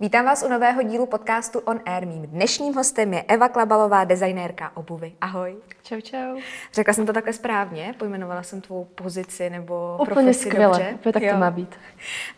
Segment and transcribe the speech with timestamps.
[0.00, 2.06] Vítám vás u nového dílu podcastu On Air.
[2.06, 5.12] Mým dnešním hostem je Eva Klabalová, dezajnérka obuvy.
[5.20, 5.56] Ahoj.
[5.82, 6.36] Čau, čau.
[6.72, 7.94] Řekla jsem to takhle správně?
[7.98, 10.92] Pojmenovala jsem tvou pozici nebo Úplně profesi skvěle, dobře?
[10.94, 11.36] úplně tak to Jo.
[11.36, 11.78] má být.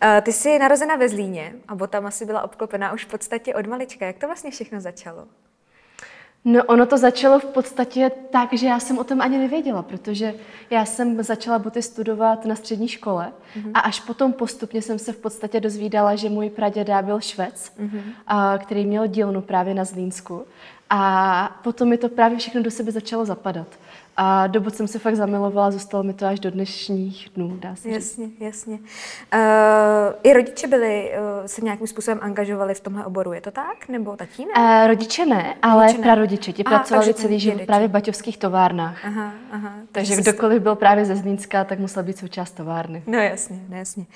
[0.04, 3.67] Uh, ty jsi narozena ve Zlíně a botama si byla obklopená už v podstatě od
[3.67, 4.07] malička.
[4.07, 5.27] Jak to vlastně všechno začalo?
[6.49, 10.35] No ono to začalo v podstatě tak, že já jsem o tom ani nevěděla, protože
[10.71, 13.71] já jsem začala boty studovat na střední škole Mhm.
[13.75, 18.01] a až potom postupně jsem se v podstatě dozvídala, že můj praděda byl švec, Mhm.
[18.27, 20.45] a, který měl dílnu právě na Zlínsku.
[20.90, 23.67] A potom mi to právě všechno do sebe začalo zapadat.
[24.18, 27.76] A do bot jsem se fakt zamilovala, zůstalo mi to až do dnešních dnů, dá
[27.76, 27.94] se říct.
[27.94, 28.72] Jasně, jasně.
[28.75, 28.80] Uh,
[30.22, 33.89] I rodiče byli, uh, se nějakým způsobem angažovali v tomhle oboru, je to tak?
[33.89, 34.56] Nebo tatínek?
[34.58, 36.05] Uh, rodiče ne, ale Rodiče ne.
[36.05, 36.52] prarodiče.
[36.52, 39.05] Ti Aha, pracovali takže celý život právě v baťovských továrnách.
[39.05, 39.72] Aha, aha.
[39.92, 43.03] Takže jsi- kdokoliv byl právě ze Zlínska, tak musel být součást továrny.
[43.06, 44.06] No jasně, no jasně.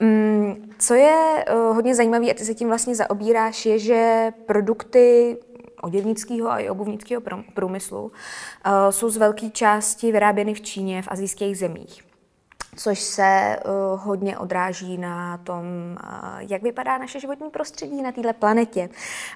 [0.00, 5.36] Mm, co je uh, hodně zajímavé, a ty se tím vlastně zaobíráš, je, že produkty
[5.82, 8.12] oděvnického a i obuvnického prům- průmyslu uh,
[8.90, 12.02] jsou z velké části vyráběny v Číně, v azijských zemích.
[12.78, 15.64] Což se uh, hodně odráží na tom,
[16.04, 18.88] uh, jak vypadá naše životní prostředí na této planetě.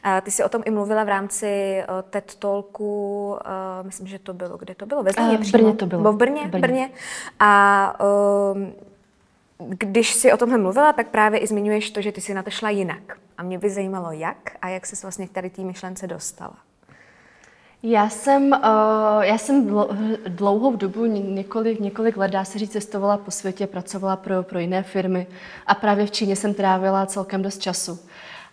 [0.07, 4.19] Uh, ty jsi o tom i mluvila v rámci uh, TED Talku, uh, myslím, že
[4.19, 5.03] to bylo, kde to bylo?
[5.03, 5.63] Ve Zlíně Eh, v přímo?
[5.63, 6.03] Brně to bylo.
[6.03, 6.49] Nebo v Brně?
[6.49, 6.61] Brně.
[6.61, 6.91] Brně.
[7.41, 7.95] A
[8.55, 8.73] um,
[9.69, 12.51] když jsi o tomhle mluvila, tak právě i zmiňuješ to, že ty jsi na to
[12.51, 13.19] šla jinak.
[13.41, 16.57] A mě by zajímalo, jak a jak jsi vlastně k tady té myšlence dostala.
[17.83, 22.73] Já jsem, uh, já jsem dlo- dlouhou dobu, ně- několik, několik let, dá se říct,
[22.73, 25.27] cestovala po světě, pracovala pro, pro jiné firmy
[25.67, 27.99] a právě v Číně jsem trávila celkem dost času.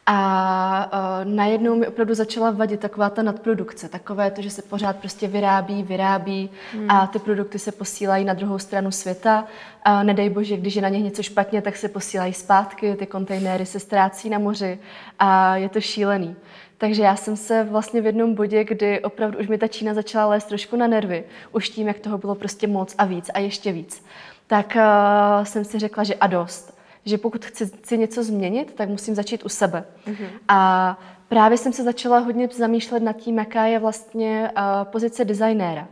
[0.10, 4.96] A uh, najednou mi opravdu začala vadit taková ta nadprodukce, takové to, že se pořád
[4.96, 6.92] prostě vyrábí, vyrábí hmm.
[6.92, 9.46] a ty produkty se posílají na druhou stranu světa.
[9.84, 13.66] A nedej bože, když je na nich něco špatně, tak se posílají zpátky, ty kontejnery
[13.66, 14.80] se ztrácí na moři
[15.20, 16.36] a je to šílený.
[16.78, 20.26] Takže já jsem se vlastně v jednom bodě, kdy opravdu už mi ta Čína začala
[20.26, 23.72] lézt trošku na nervy, už tím, jak toho bylo prostě moc a víc a ještě
[23.72, 24.06] víc,
[24.48, 26.77] tak uh, jsem si řekla, že a dost.
[27.08, 29.84] Že pokud chci, chci něco změnit, tak musím začít u sebe.
[30.08, 30.28] Mm-hmm.
[30.48, 35.88] A právě jsem se začala hodně zamýšlet nad tím, jaká je vlastně uh, pozice designéra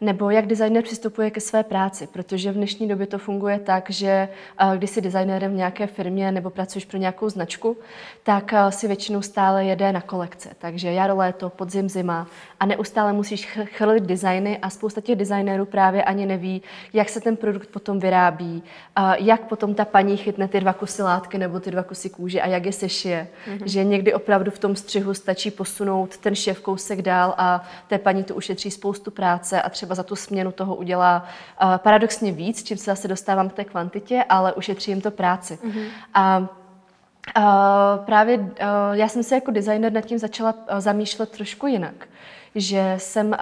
[0.00, 4.28] nebo jak designer přistupuje ke své práci, protože v dnešní době to funguje tak, že
[4.58, 7.76] eh, když jsi designérem v nějaké firmě nebo pracuješ pro nějakou značku,
[8.22, 10.48] tak eh, si většinou stále jede na kolekce.
[10.58, 12.26] Takže jaro, léto, podzim, zima
[12.60, 16.62] a neustále musíš ch- chrlit designy a spousta těch designérů právě ani neví,
[16.92, 18.62] jak se ten produkt potom vyrábí,
[18.98, 22.40] eh, jak potom ta paní chytne ty dva kusy látky nebo ty dva kusy kůže
[22.40, 23.28] a jak je sešije.
[23.46, 23.64] Mm-hmm.
[23.64, 28.24] Že někdy opravdu v tom střihu stačí posunout ten šéf kousek dál a té paní
[28.24, 31.24] to ušetří spoustu práce a třeba za tu směnu toho udělá
[31.62, 35.58] uh, paradoxně víc, čím se zase dostávám k té kvantitě, ale ušetří jim to práci.
[35.64, 35.86] Mm-hmm.
[36.14, 36.48] A
[37.36, 38.46] Uh, právě uh,
[38.92, 41.94] já jsem se jako designer nad tím začala uh, zamýšlet trošku jinak.
[42.54, 43.36] Že jsem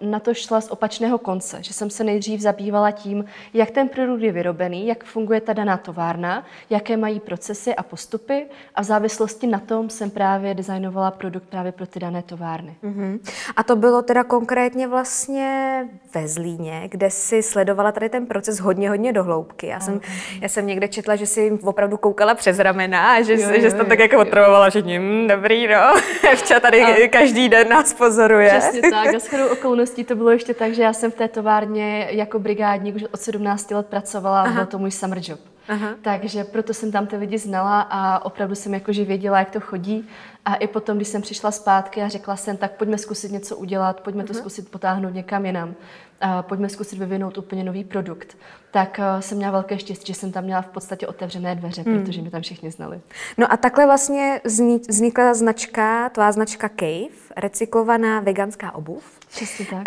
[0.00, 3.24] na to šla z opačného konce, že jsem se nejdřív zabývala tím,
[3.54, 8.46] jak ten produkt je vyrobený, jak funguje ta daná továrna, jaké mají procesy a postupy
[8.74, 12.74] a v závislosti na tom jsem právě designovala produkt právě pro ty dané továrny.
[12.82, 13.18] Mhm.
[13.56, 15.84] A to bylo teda konkrétně vlastně
[16.14, 19.66] ve Zlíně, kde si sledovala tady ten proces hodně, hodně dohloubky.
[19.66, 20.00] Já jsem,
[20.40, 23.70] já jsem někde četla, že si opravdu koukala přes ramena a že, Jo, jo, že
[23.70, 25.94] jsi tam jo, tak jako otravovala, že hm, dobrý, no.
[26.32, 28.35] Evča tady A- každý den nás pozoruje.
[28.48, 29.14] Přesně tak.
[29.14, 32.96] A shodou okolností to bylo ještě tak, že já jsem v té továrně jako brigádník
[32.96, 35.40] už od 17 let pracovala a byl to můj summer job.
[35.68, 35.94] Aha.
[36.02, 40.08] Takže proto jsem tam ty lidi znala a opravdu jsem jakože věděla, jak to chodí.
[40.44, 44.00] A i potom, když jsem přišla zpátky a řekla jsem, tak pojďme zkusit něco udělat,
[44.00, 45.74] pojďme to zkusit potáhnout někam jinam,
[46.20, 48.36] a pojďme zkusit vyvinout úplně nový produkt,
[48.70, 52.20] tak eh, jsem měla velké štěstí, že jsem tam měla v podstatě otevřené dveře, protože
[52.20, 53.00] mě tam všichni znali.
[53.38, 59.18] No a takhle vlastně zni- vznikla značka, tvá značka Cave, recyklovaná veganská obuv.
[59.28, 59.78] Přesně tak.
[59.78, 59.84] Uh,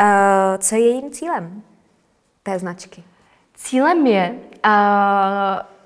[0.57, 1.61] co je jejím cílem
[2.43, 3.03] té značky?
[3.59, 4.73] Cílem je, a,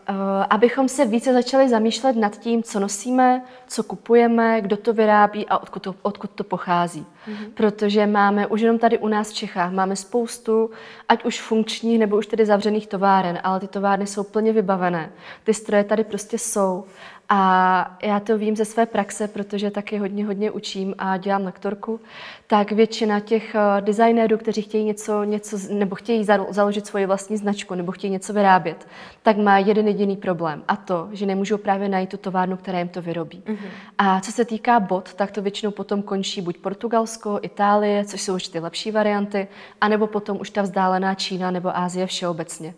[0.08, 5.48] a, abychom se více začali zamýšlet nad tím, co nosíme, co kupujeme, kdo to vyrábí
[5.48, 7.06] a odkud to, odkud to pochází.
[7.28, 7.52] Mm-hmm.
[7.54, 10.70] Protože máme už jenom tady u nás v Čechách máme spoustu,
[11.10, 15.12] ať už funkčních nebo už tedy zavřených továren, ale ty továrny jsou plně vybavené.
[15.44, 16.86] Ty stroje tady prostě jsou.
[17.30, 22.00] A já to vím ze své praxe, protože taky hodně, hodně učím a dělám lektorku,
[22.48, 27.38] tak většina těch eh, designérů, kteří chtějí něco, něco nebo chtějí zalo- založit svoji vlastní
[27.38, 28.88] značku nebo chtějí něco vyrábět,
[29.22, 32.90] tak má jeden jediný problém a to, že nemůžou právě najít tu továrnu, která jim
[32.90, 33.44] to vyrobí.
[33.46, 33.70] Mm-hmm.
[33.98, 38.36] A co se týká bot, tak to většinou potom končí buď Portugalsko, Itálie, což jsou
[38.36, 39.48] už ty lepší varianty,
[39.82, 42.74] anebo potom už ta vzdálená Čína nebo Ázie všeobecně.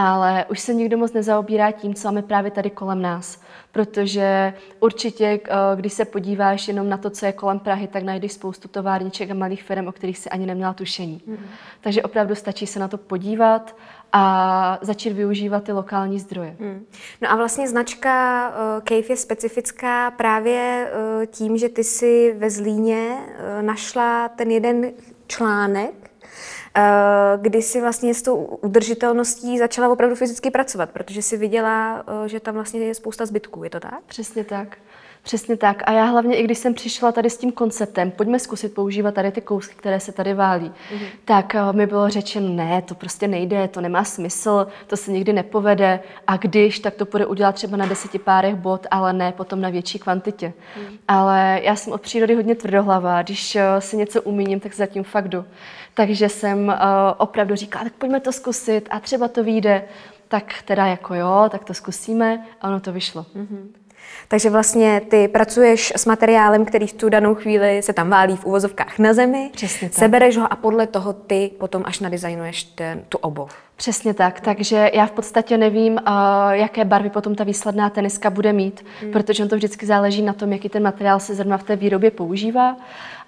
[0.00, 3.40] Ale už se nikdo moc nezaobírá tím, co máme právě tady kolem nás.
[3.72, 8.32] Protože určitě, eh, když se podíváš jenom na to, co je kolem Prahy, tak najdeš
[8.32, 11.22] spoustu továrniček a malých firm, o kterých si ani neměla tušení.
[11.26, 11.36] Mm.
[11.80, 13.76] Takže opravdu stačí se na to podívat
[14.12, 16.56] a začít využívat ty lokální zdroje.
[16.60, 16.86] Hmm.
[17.20, 22.50] No a vlastně značka uh, Cave je specifická právě uh, tím, že ty si ve
[22.50, 24.92] Zlíně uh, našla ten jeden
[25.26, 26.09] článek,
[27.36, 32.54] kdy si vlastně s tou udržitelností začala opravdu fyzicky pracovat, protože si viděla, že tam
[32.54, 34.00] vlastně je spousta zbytků, je to tak?
[34.06, 34.78] Přesně tak.
[35.22, 35.82] Přesně tak.
[35.86, 39.30] A já hlavně, i když jsem přišla tady s tím konceptem, pojďme zkusit používat tady
[39.32, 41.06] ty kousky, které se tady válí, mm-hmm.
[41.24, 45.32] tak uh, mi bylo řečeno, ne, to prostě nejde, to nemá smysl, to se nikdy
[45.32, 46.00] nepovede.
[46.26, 49.68] A když, tak to půjde udělat třeba na deseti párech bod, ale ne potom na
[49.68, 50.52] větší kvantitě.
[50.76, 50.96] Mm.
[51.08, 53.22] Ale já jsem od přírody hodně tvrdohlavá.
[53.22, 55.44] Když uh, si něco umíním, tak zatím fakt jdu.
[55.94, 56.74] Takže jsem uh,
[57.16, 59.84] opravdu říkala, tak pojďme to zkusit a třeba to vyjde.
[60.28, 63.22] Tak teda jako jo, tak to zkusíme a ono to vyšlo.
[63.22, 63.66] Mm-hmm.
[64.32, 68.44] Takže vlastně ty pracuješ s materiálem, který v tu danou chvíli se tam válí v
[68.44, 69.98] uvozovkách na zemi, Přesně tak.
[69.98, 73.56] sebereš ho a podle toho ty potom až nadizajnuješ ten, tu obuv.
[73.76, 76.00] Přesně tak, takže já v podstatě nevím, uh,
[76.50, 79.12] jaké barvy potom ta výsledná teniska bude mít, hmm.
[79.12, 82.10] protože on to vždycky záleží na tom, jaký ten materiál se zrovna v té výrobě
[82.10, 82.76] používá.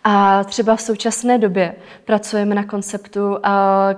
[0.05, 3.39] A třeba v současné době pracujeme na konceptu, uh,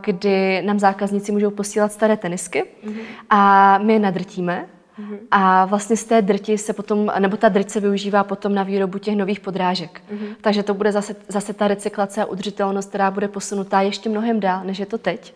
[0.01, 2.97] kdy nám zákazníci můžou posílat staré tenisky hmm.
[3.31, 4.67] a my je nadrtíme
[5.01, 5.19] Mm-hmm.
[5.31, 8.99] A vlastně z té drti se potom, nebo ta drť se využívá potom na výrobu
[8.99, 10.03] těch nových podrážek.
[10.13, 10.35] Mm-hmm.
[10.41, 14.65] Takže to bude zase, zase ta recyklace a udržitelnost, která bude posunutá ještě mnohem dál,
[14.65, 15.35] než je to teď.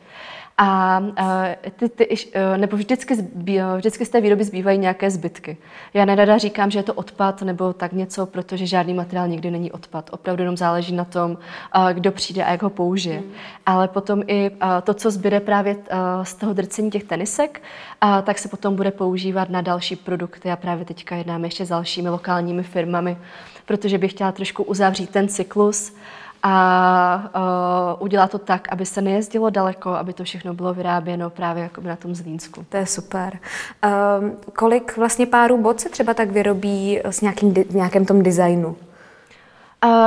[0.61, 1.01] A
[1.77, 3.15] ty, ty, e, nebo vždycky,
[3.77, 5.57] vždycky z té výroby zbývají nějaké zbytky.
[5.95, 9.73] Já nerada říkám, že je to odpad nebo tak něco, protože žádný materiál nikdy není
[9.73, 10.11] odpad.
[10.13, 11.39] Opravdu jenom záleží na tom,
[11.93, 13.21] kdo přijde a jak ho použije.
[13.21, 13.33] Mm.
[13.67, 14.51] Ale potom i
[14.83, 15.77] to, co zbyde právě
[16.23, 17.63] z toho drcení těch tenisek,
[18.23, 20.51] tak se potom bude používat na další produkty.
[20.51, 23.19] A právě teďka jednáme ještě s dalšími lokálními firmami,
[23.67, 25.93] protože bych chtěla trošku uzavřít ten cyklus
[26.43, 27.31] a
[27.97, 31.81] uh, udělat to tak, aby se nejezdilo daleko, aby to všechno bylo vyráběno právě jako
[31.81, 32.67] na tom Zlínsku.
[32.69, 33.39] To je super.
[34.21, 38.77] Um, kolik vlastně párů bot se třeba tak vyrobí s nějakým, nějakém tom designu?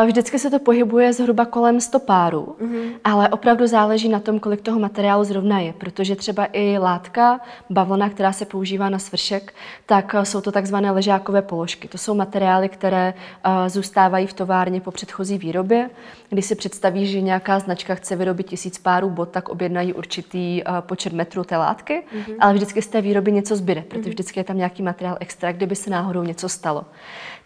[0.06, 2.92] Vždycky se to pohybuje zhruba kolem 100 párů, mm-hmm.
[3.04, 7.40] ale opravdu záleží na tom, kolik toho materiálu zrovna je, protože třeba i látka,
[7.70, 9.54] bavlna, která se používá na svršek,
[9.86, 11.88] tak eh, jsou to takzvané ležákové položky.
[11.88, 13.14] To jsou materiály, které
[13.46, 15.90] uh, zůstávají v továrně po předchozí výrobě.
[16.30, 20.80] Když si představíš, že nějaká značka chce vyrobit tisíc párů bot, tak objednají určitý uh,
[20.80, 22.36] počet metrů té látky, mm-hmm.
[22.40, 24.10] ale vždycky z té výroby něco zbyde, protože mm-hmm.
[24.10, 26.86] vždycky je tam nějaký materiál extra, kdyby se náhodou něco stalo.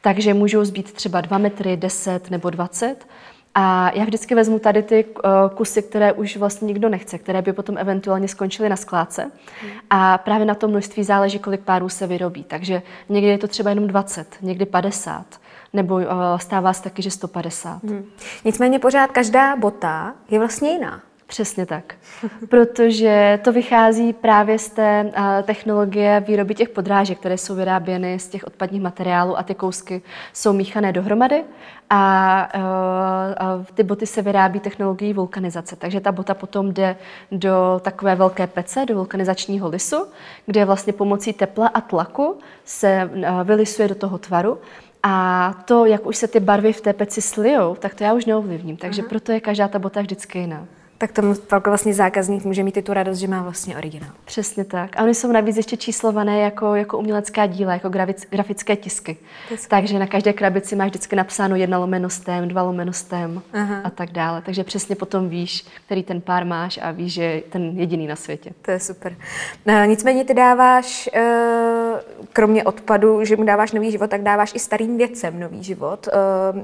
[0.06, 3.07] Takže můžou zbýt třeba 2 metry, 10 nebo 20.
[3.56, 7.54] A já vždycky vezmu tady ty eh, kusy, které už vlastně nikdo nechce, které by
[7.54, 9.31] potom eventuálně skončily na skládce.
[9.90, 12.44] A právě na tom množství záleží, kolik párů se vyrobí.
[12.44, 15.25] Takže někdy je to třeba jenom 20, někdy 50
[15.74, 16.06] nebo eh,
[16.38, 17.84] stává se taky, že 150.
[17.84, 18.06] Hmm.
[18.46, 21.01] Nicméně pořád každá bota je vlastně jiná.
[21.27, 21.95] Přesně tak.
[22.50, 28.27] Protože to vychází právě z té uh, technologie výroby těch podrážek, které jsou vyráběny z
[28.27, 30.01] těch odpadních materiálů a ty kousky
[30.33, 31.44] jsou míchané dohromady
[31.89, 32.50] a
[33.57, 35.75] uh, ty boty se vyrábí technologií vulkanizace.
[35.75, 36.95] Takže ta bota potom jde
[37.31, 40.05] do takové velké pece, do vulkanizačního lisu,
[40.46, 44.58] kde vlastně pomocí tepla a tlaku se uh, vylisuje do toho tvaru
[45.03, 48.25] a to, jak už se ty barvy v té peci slijou, tak to já už
[48.25, 48.77] neovlivním.
[48.77, 49.10] Takže Aha.
[49.10, 50.65] proto je každá ta bota vždycky jiná
[50.98, 54.12] tak tomu pak vlastně zákazník může mít i tu radost, že má vlastně originál.
[54.25, 55.00] Přesně tak.
[55.00, 59.18] A oni jsou navíc ještě číslované jako, jako umělecká díla, jako grafic, grafické tisky.
[59.68, 63.42] Takže na každé krabici máš vždycky napsáno jedna lomenostem, dva lomenostem
[63.84, 64.42] a tak dále.
[64.42, 68.16] Takže přesně potom víš, který ten pár máš a víš, že je ten jediný na
[68.16, 68.52] světě.
[68.62, 69.16] To je super.
[69.66, 72.02] No, nicméně ty dáváš, eh,
[72.34, 76.08] kromě odpadu, že mu dáváš nový život, tak dáváš i starým věcem nový život.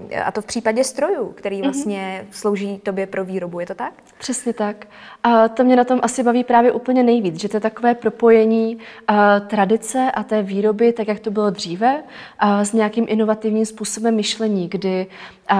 [0.10, 1.64] Eh, a to v případě strojů, který mhm.
[1.64, 2.32] vlastně mm-hmm.
[2.32, 3.60] slouží tobě pro výrobu.
[3.60, 3.94] Je to tak?
[4.22, 4.88] Přesně tak.
[5.24, 8.75] A to mě na tom asi baví právě úplně nejvíc, že to je takové propojení
[8.75, 9.16] uh,
[9.48, 12.04] tradice a té výroby, tak jak to bylo dříve,
[12.44, 15.08] uh, s nějakým inovativním způsobem myšlení, kdy
[15.51, 15.58] uh,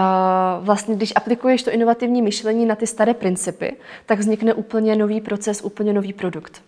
[0.65, 3.75] vlastně, když aplikuješ to inovativní myšlení na ty staré principy,
[4.06, 6.62] tak vznikne úplně nový proces, úplně nový produkt.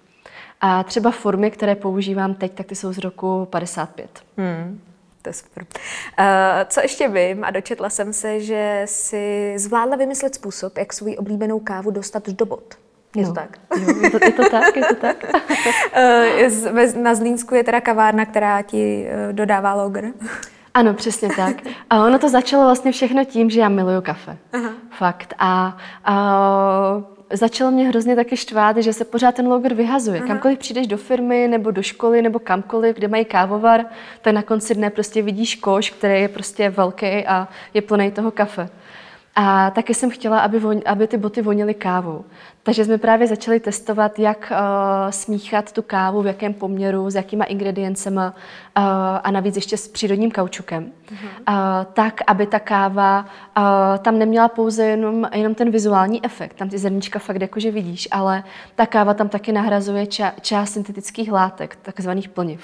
[0.62, 4.10] A třeba formy, které používám teď, tak ty jsou z roku 55.
[4.38, 4.80] Hmm.
[5.24, 5.66] To je super.
[6.20, 6.26] Uh,
[6.68, 11.60] co ještě vím, a dočetla jsem se, že si zvládla vymyslet způsob, jak svou oblíbenou
[11.60, 12.76] kávu dostat do bod.
[13.16, 13.36] Je to no.
[13.36, 13.58] tak?
[13.80, 15.24] Jo, je, to, je to tak, je to tak.
[16.96, 20.08] uh, na Zlínsku je teda kavárna, která ti uh, dodává logr.
[20.74, 21.56] Ano, přesně tak.
[21.90, 24.38] A ono to začalo vlastně všechno tím, že já miluju kafe.
[24.54, 24.70] Aha.
[24.98, 25.34] Fakt.
[25.40, 27.04] A, a
[27.34, 30.18] začalo mě hrozně taky štvát, že se pořád ten loger vyhazuje.
[30.18, 30.28] Aha.
[30.28, 33.86] Kamkoliv přijdeš do firmy, nebo do školy, nebo kamkoliv, kde mají kávovar,
[34.22, 38.32] tak na konci dne prostě vidíš koš, který je prostě velký a je plný toho
[38.32, 38.70] kafe.
[39.36, 42.26] A taky jsem chtěla, aby, voň, aby ty boty vonily kávou.
[42.64, 47.46] Takže jsme právě začali testovat, jak uh, smíchat tu kávu, v jakém poměru, s jakýma
[47.46, 48.84] ingrediencema uh,
[49.24, 50.92] a navíc ještě s přírodním kaučukem.
[51.12, 51.16] Uh-huh.
[51.50, 53.26] Uh, tak, aby ta káva
[53.58, 53.64] uh,
[53.98, 56.54] tam neměla pouze jenom, jenom ten vizuální efekt.
[56.54, 58.44] Tam ty zrnička fakt jakože vidíš, ale
[58.76, 62.62] ta káva tam taky nahrazuje ča- část syntetických látek, takzvaných plniv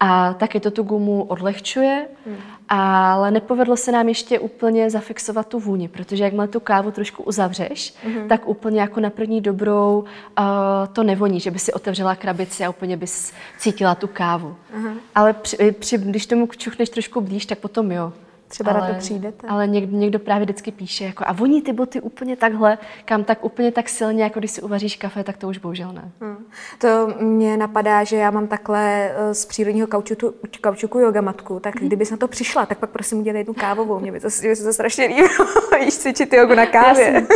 [0.00, 2.36] a taky to tu gumu odlehčuje, hmm.
[2.68, 7.94] ale nepovedlo se nám ještě úplně zafixovat tu vůni, protože jakmile tu kávu trošku uzavřeš,
[8.04, 8.28] hmm.
[8.28, 9.98] tak úplně jako na první dobrou
[10.38, 10.44] uh,
[10.92, 14.56] to nevoní, že by si otevřela krabici a úplně bys cítila tu kávu.
[14.74, 14.98] Hmm.
[15.14, 18.12] Ale při, při, když tomu čuchneš trošku blíž, tak potom jo.
[18.48, 19.46] Třeba ale, na to přijdete.
[19.46, 23.44] Ale někdo, někdo právě vždycky píše, jako, a voní ty boty úplně takhle, kam tak
[23.44, 26.10] úplně tak silně, jako když si uvaříš kafe, tak to už bohužel ne.
[26.20, 26.44] Hmm.
[26.78, 31.76] To mě napadá, že já mám takhle eh, z přírodního kaučuku, kaučuku yoga matku, tak
[31.76, 31.86] hmm.
[31.86, 34.56] kdyby na to přišla, tak pak prosím udělej jednu kávovou, mě by to, mě by
[34.56, 35.46] to strašně líbilo,
[35.84, 37.26] jíš cvičit jogu na kávě.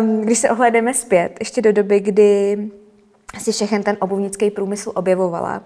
[0.00, 2.58] um, když se ohlédeme zpět, ještě do doby, kdy
[3.36, 5.62] si všechen ten obuvnický průmysl objevovala,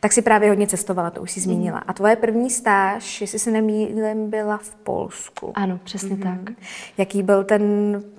[0.00, 1.78] tak si právě hodně cestovala, to už si zmínila.
[1.78, 1.84] Mm.
[1.86, 5.52] A tvoje první stáž, jestli se nemýlím, byla v Polsku.
[5.54, 6.44] Ano, přesně mm-hmm.
[6.44, 6.54] tak.
[6.98, 7.62] Jaký byl ten,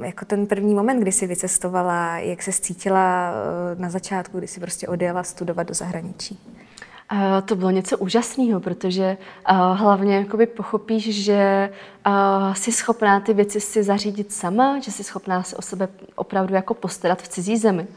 [0.03, 4.59] jako ten první moment, kdy jsi vycestovala, jak se cítila eh, na začátku, kdy jsi
[4.59, 6.39] prostě odjela studovat do zahraničí?
[7.11, 9.17] Uh, to bylo něco úžasného, protože
[9.51, 11.69] uh, hlavně jakoby pochopíš, že
[12.07, 16.55] uh, jsi schopná ty věci si zařídit sama, že jsi schopná se o sebe opravdu
[16.55, 17.87] jako postarat v cizí zemi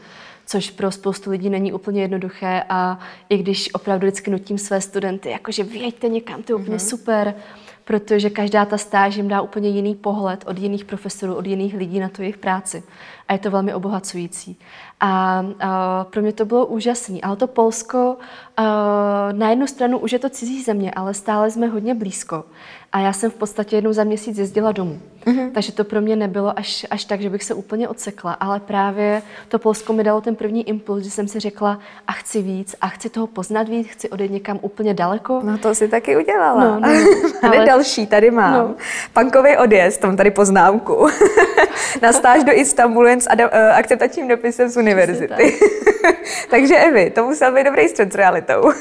[0.47, 2.99] což pro spoustu lidí není úplně jednoduché a
[3.29, 6.89] i když opravdu vždycky nutím své studenty, jakože vyjeďte někam, to je úplně mm-hmm.
[6.89, 7.35] super,
[7.87, 11.99] protože každá ta stáž jim dá úplně jiný pohled od jiných profesorů, od jiných lidí
[11.99, 12.83] na tu jejich práci.
[13.27, 14.59] A je to velmi obohacující.
[14.99, 17.19] A, a pro mě to bylo úžasné.
[17.23, 18.17] Ale to Polsko,
[18.57, 18.63] a,
[19.31, 22.43] na jednu stranu už je to cizí země, ale stále jsme hodně blízko.
[22.93, 24.99] A já jsem v podstatě jednou za měsíc jezdila domů.
[25.25, 25.51] Mm-hmm.
[25.51, 28.33] Takže to pro mě nebylo až, až tak, že bych se úplně odsekla.
[28.33, 32.41] Ale právě to Polsko mi dalo ten první impuls, že jsem si řekla, a chci
[32.41, 35.41] víc, a chci toho poznat víc, chci odejít někam úplně daleko.
[35.43, 36.63] No to si taky udělala.
[36.63, 36.89] No, no,
[37.41, 37.65] ale...
[37.65, 38.53] další, tady mám.
[38.53, 38.75] No.
[39.13, 41.07] Pankový odjezd, tam tady poznámku.
[42.01, 45.59] Na stáž do Istanbulu jen s eh, akceptačním dopisem z univerzity.
[46.49, 48.71] Takže Evi, to musel být dobrý střed s realitou.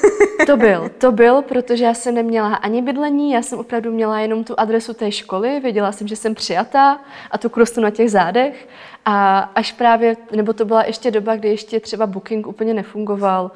[0.46, 4.44] to byl, to byl, protože já jsem neměla ani bydlení, já jsem opravdu měla jenom
[4.44, 8.68] tu adresu té školy, věděla jsem, že jsem přijatá a tu krustu na těch zádech.
[9.04, 13.50] A až právě, nebo to byla ještě doba, kdy ještě třeba booking úplně nefungoval,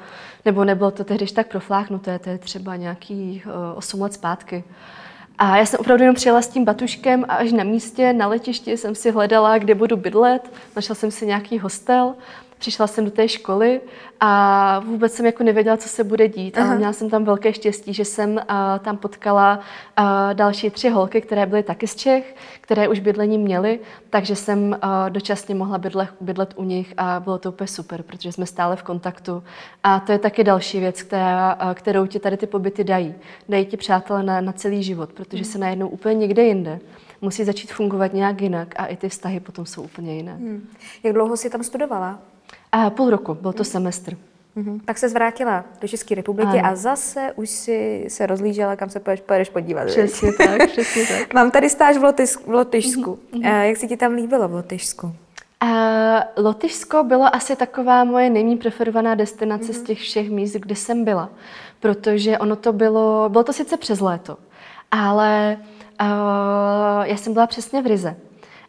[0.45, 4.63] nebo nebylo to tehdy tak profláknuté, to je třeba nějakých eh, 8 let zpátky.
[5.37, 8.77] A já jsem opravdu jenom přijela s tím batuškem a až na místě, na letišti
[8.77, 10.51] jsem si hledala, kde budu bydlet.
[10.75, 12.13] Našla jsem si nějaký hostel
[12.61, 13.81] přišla jsem do té školy
[14.19, 16.67] a vůbec jsem jako nevěděla, co se bude dít, Aha.
[16.67, 18.41] ale měla jsem tam velké štěstí, že jsem uh,
[18.79, 19.59] tam potkala
[19.99, 24.59] uh, další tři holky, které byly taky z Čech, které už bydlení měly, takže jsem
[24.59, 28.75] uh, dočasně mohla bydlet, bydlet u nich a bylo to úplně super, protože jsme stále
[28.75, 29.43] v kontaktu.
[29.83, 33.13] A to je taky další věc, která, uh, kterou ti tady ty pobyty dají.
[33.49, 36.79] Dají ti přátelé na, na celý život, protože se najednou úplně někde jinde
[37.21, 40.33] musí začít fungovat nějak jinak a i ty vztahy potom jsou úplně jiné.
[40.33, 40.67] Hmm.
[41.03, 42.19] Jak dlouho jsi tam studovala?
[42.71, 44.17] A půl roku, byl to semestr.
[44.57, 44.79] Mm-hmm.
[44.85, 46.69] Tak se zvrátila do České republiky ano.
[46.69, 49.85] a zase už si se rozlížela, kam se pojedeš, pojedeš podívat.
[49.85, 51.33] Přesně tak, přesně tak.
[51.33, 53.19] Mám tady stáž v, Lotyš, v Lotyšsku.
[53.33, 53.61] Mm-hmm.
[53.61, 55.15] Jak se ti tam líbilo v Lotyšsku?
[55.63, 59.79] Uh, Lotyšsko bylo asi taková moje nejméně preferovaná destinace mm-hmm.
[59.79, 61.29] z těch všech míst, kde jsem byla.
[61.79, 64.37] Protože ono to bylo, bylo to sice přes léto,
[64.91, 65.57] ale
[66.01, 66.07] uh,
[67.03, 68.15] já jsem byla přesně v Rize.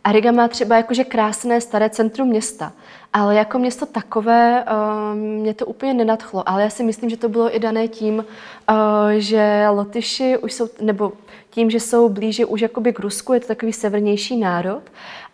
[0.05, 2.73] A Riga má třeba jakože krásné staré centrum města,
[3.13, 6.49] ale jako město takové uh, mě to úplně nenadchlo.
[6.49, 8.75] Ale já si myslím, že to bylo i dané tím, uh,
[9.11, 11.13] že Lotyši už jsou, nebo
[11.51, 14.83] tím, že jsou blíže už jakoby k Rusku, je to takový severnější národ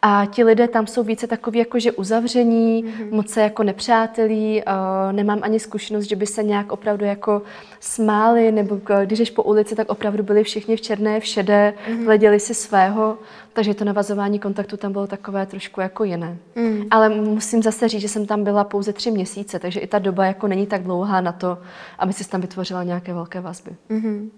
[0.02, 3.14] a ti lidé tam jsou více takový jakože uzavření, mm-hmm.
[3.14, 7.42] moc se jako nepřátelí, uh, nemám ani zkušenost, že by se nějak opravdu jako
[7.80, 12.04] smáli, nebo když jdeš po ulici, tak opravdu byli všichni v černé, v šedé, mm-hmm.
[12.04, 13.18] hleděli si svého,
[13.58, 16.36] takže to navazování kontaktu tam bylo takové trošku jako jiné.
[16.54, 16.82] Mm.
[16.90, 20.24] Ale musím zase říct, že jsem tam byla pouze tři měsíce, takže i ta doba
[20.24, 21.58] jako není tak dlouhá na to,
[21.98, 23.70] aby si tam vytvořila nějaké velké vazby.
[23.90, 24.28] Mm-hmm.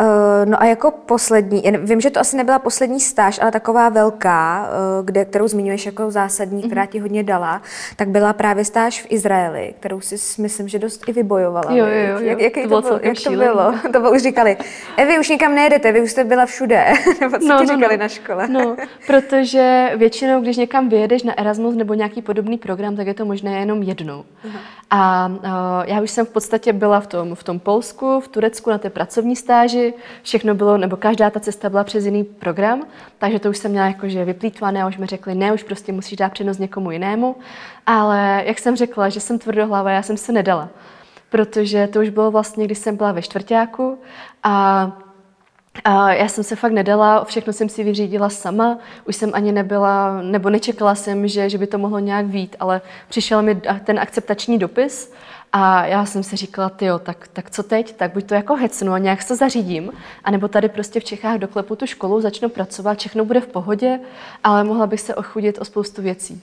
[0.00, 0.06] Uh,
[0.44, 5.01] no a jako poslední, vím, že to asi nebyla poslední stáž, ale taková velká, uh,
[5.02, 7.62] kde, kterou zmiňuješ jako zásadní, která ti hodně dala,
[7.96, 11.72] tak byla právě stáž v Izraeli, kterou si myslím, že dost i vybojovala.
[11.72, 12.18] Jo, jo, jo.
[12.20, 13.74] Jak, jaký To bylo to, bylo, jak to bylo?
[13.92, 14.56] To bylo, už říkali,
[14.96, 16.92] Evi, už nikam nejedete, vy už jste byla všude.
[17.20, 18.48] Nebo co ti říkali na škole?
[18.48, 23.24] No, protože většinou, když někam vyjedeš na Erasmus nebo nějaký podobný program, tak je to
[23.24, 24.24] možné jenom jednou.
[24.90, 25.42] A uh,
[25.84, 28.90] já už jsem v podstatě byla v tom, v tom Polsku, v Turecku na té
[28.90, 29.94] pracovní stáži.
[30.22, 32.82] Všechno bylo, nebo každá ta cesta byla přes jiný program,
[33.18, 36.32] takže to už jsem měla jakože vyplýtvané už mi řekli, ne, už prostě musíš dát
[36.32, 37.36] přednost někomu jinému.
[37.86, 40.68] Ale jak jsem řekla, že jsem tvrdohlava, já jsem se nedala.
[41.30, 43.98] Protože to už bylo vlastně, když jsem byla ve čtvrtáku
[44.42, 44.86] a
[45.84, 50.22] a já jsem se fakt nedala, všechno jsem si vyřídila sama, už jsem ani nebyla,
[50.22, 54.58] nebo nečekala jsem, že, že by to mohlo nějak vít, ale přišel mi ten akceptační
[54.58, 55.12] dopis
[55.52, 58.92] a já jsem si říkala, tyjo, tak, tak co teď, tak buď to jako hecnu
[58.92, 59.92] a nějak se zařídím,
[60.24, 64.00] anebo tady prostě v Čechách doklepu tu školu, začnu pracovat, všechno bude v pohodě,
[64.44, 66.42] ale mohla bych se ochudit o spoustu věcí.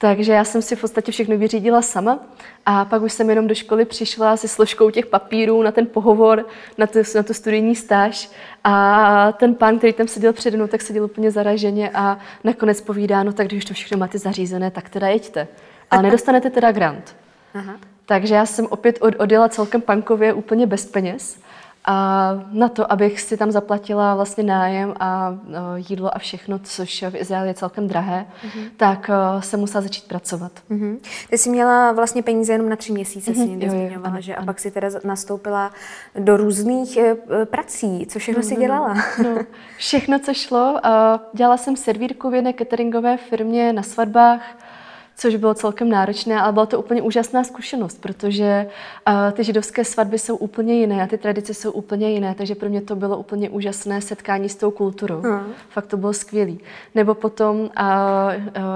[0.00, 2.18] Takže já jsem si v podstatě všechno vyřídila sama
[2.66, 6.46] a pak už jsem jenom do školy přišla se složkou těch papírů na ten pohovor,
[6.78, 8.30] na tu, na tu studijní stáž
[8.64, 13.22] a ten pán, který tam seděl přede mnou, tak seděl úplně zaraženě a nakonec povídá,
[13.22, 15.48] no tak když už to všechno máte zařízené, tak teda jeďte.
[15.90, 17.16] Ale nedostanete teda grant.
[17.54, 17.74] Aha.
[18.08, 21.38] Takže já jsem opět od, odjela celkem pankově úplně bez peněz.
[21.84, 25.54] A na to, abych si tam zaplatila vlastně nájem a uh,
[25.88, 28.70] jídlo a všechno, což v Izraeli je celkem drahé, mm-hmm.
[28.76, 30.52] tak uh, jsem musela začít pracovat.
[30.68, 30.98] Mhm.
[31.30, 34.12] Ty jsi měla vlastně peníze jenom na tři měsíce, si Mhm, někde jo, jo, zmiňovala,
[34.12, 34.34] ano, že?
[34.34, 34.46] A ano.
[34.46, 35.72] pak si teda nastoupila
[36.18, 38.06] do různých eh, prací.
[38.06, 38.94] Co všechno si dělala?
[39.22, 39.36] No,
[39.76, 40.80] všechno, co šlo.
[41.32, 44.40] Dělala jsem servírku v jedné cateringové firmě na svatbách,
[45.18, 48.66] což bylo celkem náročné, ale byla to úplně úžasná zkušenost, protože
[49.08, 52.68] uh, ty židovské svatby jsou úplně jiné a ty tradice jsou úplně jiné, takže pro
[52.68, 55.20] mě to bylo úplně úžasné setkání s tou kulturou.
[55.20, 55.40] Hmm.
[55.68, 56.60] Fakt to bylo skvělý.
[56.94, 57.70] Nebo potom uh, uh,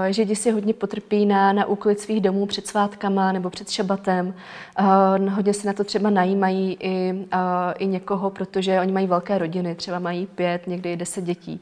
[0.09, 4.33] Židi si hodně potrpí na, na úklid svých domů před svátkama nebo před šabatem.
[4.79, 7.39] Uh, hodně si na to třeba najímají i, uh,
[7.77, 11.61] i někoho, protože oni mají velké rodiny, třeba mají pět, někdy i deset dětí.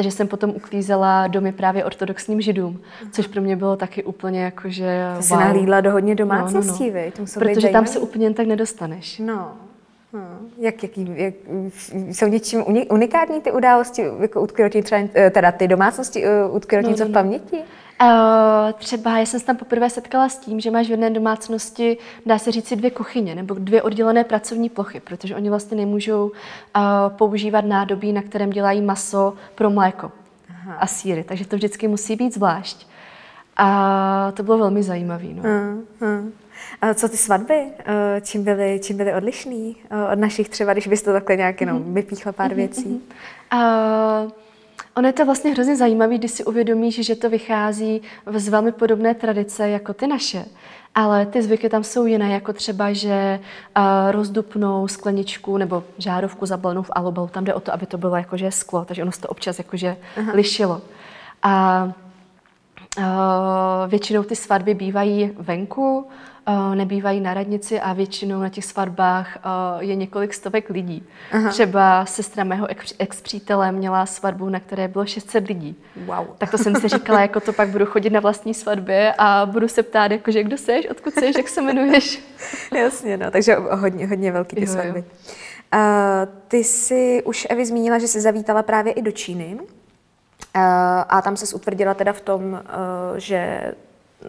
[0.00, 2.80] Takže jsem potom uklízela domy právě ortodoxním židům,
[3.12, 7.24] což pro mě bylo taky úplně jakože Ty jsi nahlídla do hodně domácností, no, no,
[7.24, 9.18] být Protože tam se úplně tak nedostaneš.
[9.18, 9.52] No.
[10.12, 10.48] Hmm.
[10.58, 11.34] Jak, jaký, jak,
[11.92, 16.86] jsou něčím uni- unikátní ty události, jako utkvěrotí třeba, eh, teda ty domácnosti uh, utkvěrotí
[16.86, 17.20] No, něco no, v no.
[17.20, 17.56] paměti?
[18.02, 21.98] Uh, třeba já jsem se tam poprvé setkala s tím, že máš v jedné domácnosti,
[22.26, 26.32] dá se říct, dvě kuchyně nebo dvě oddělené pracovní plochy, protože oni vlastně nemůžou uh,
[27.08, 30.12] používat nádobí, na kterém dělají maso pro mléko
[30.50, 30.74] Aha.
[30.74, 32.86] a síry, takže to vždycky musí být zvlášť.
[33.56, 35.24] A to bylo velmi zajímavé.
[35.34, 35.42] No.
[35.42, 35.82] Hmm.
[36.00, 36.32] Hmm.
[36.82, 37.54] A co ty svatby?
[37.78, 41.60] Eh, Čím byly, čím byly odlišný eh, od našich třeba, když bys to takhle nějak
[41.60, 41.94] jenom Mhm.
[41.94, 43.00] vypíchla pár věcí?
[43.54, 44.30] Uh,
[44.96, 48.02] ono je to vlastně hrozně zajímavé, když si uvědomíš, že to vychází
[48.34, 50.44] z velmi podobné tradice jako ty naše.
[50.94, 53.40] Ale ty zvyky tam jsou jiné, jako třeba, že
[53.76, 57.28] uh, rozdupnou skleničku nebo žárovku zabalenou v alubalu.
[57.28, 59.96] Tam jde o to, aby to bylo jakože sklo, takže ono se to občas jakože
[60.32, 60.80] lišilo.
[61.42, 61.84] A
[62.98, 63.04] uh,
[63.88, 66.12] většinou ty svatby bývají venku, uh,
[66.74, 69.38] nebývají na radnici a většinou na těch svatbách
[69.76, 71.06] uh, je několik stovek lidí.
[71.32, 71.50] Aha.
[71.50, 75.76] Třeba sestra mého ex- ex-přítele měla svatbu, na které bylo 600 lidí.
[76.06, 76.26] Wow.
[76.38, 79.68] Tak to jsem si říkala, jako to pak budu chodit na vlastní svatbě a budu
[79.68, 82.20] se ptát, jakože kdo seš, odkud seš, jak se jmenuješ.
[82.76, 84.72] Jasně, no, takže hodně, hodně velký ty Jo, jo.
[84.72, 85.04] svatby.
[85.74, 85.78] Uh,
[86.48, 89.58] ty jsi už, Evi, zmínila, že jsi zavítala právě i do Číny.
[90.56, 90.62] Uh,
[91.08, 92.58] a tam se utvrdila teda v tom, uh,
[93.16, 93.72] že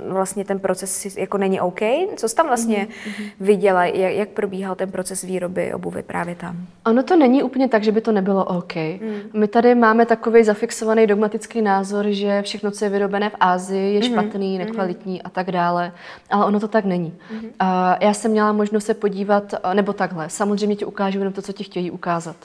[0.07, 1.79] vlastně ten proces jako není OK.
[2.15, 3.31] Co jsi tam vlastně mm-hmm.
[3.39, 3.85] viděla?
[3.85, 6.57] Jak, jak probíhal ten proces výroby obuvy právě tam?
[6.85, 8.75] Ono to není úplně tak, že by to nebylo OK.
[8.75, 9.19] Mm.
[9.33, 14.01] My tady máme takový zafixovaný dogmatický názor, že všechno, co je vyrobené v Ázii, je
[14.01, 15.91] špatný, nekvalitní a tak dále,
[16.29, 17.13] ale ono to tak není.
[17.31, 17.49] Mm.
[17.59, 21.53] A já jsem měla možnost se podívat, nebo takhle, samozřejmě ti ukážu jenom to, co
[21.53, 22.35] ti chtějí ukázat,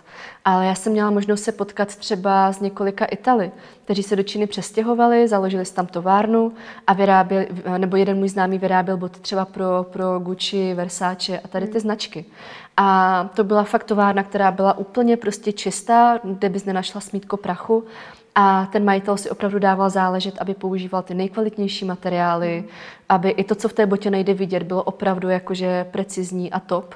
[0.45, 3.51] ale já jsem měla možnost se potkat třeba s několika Italy,
[3.85, 6.53] kteří se do Číny přestěhovali, založili tam továrnu
[6.87, 7.36] a vyráběli,
[7.79, 12.25] nebo jeden můj známý vyráběl boty třeba pro, pro Gucci, Versace a tady ty značky.
[12.77, 17.85] A to byla fakt továrna, která byla úplně prostě čistá, kde bys nenašla smítko prachu.
[18.35, 22.65] A ten majitel si opravdu dával záležet, aby používal ty nejkvalitnější materiály,
[23.09, 26.95] aby i to, co v té botě nejde vidět, bylo opravdu jakože precizní a top.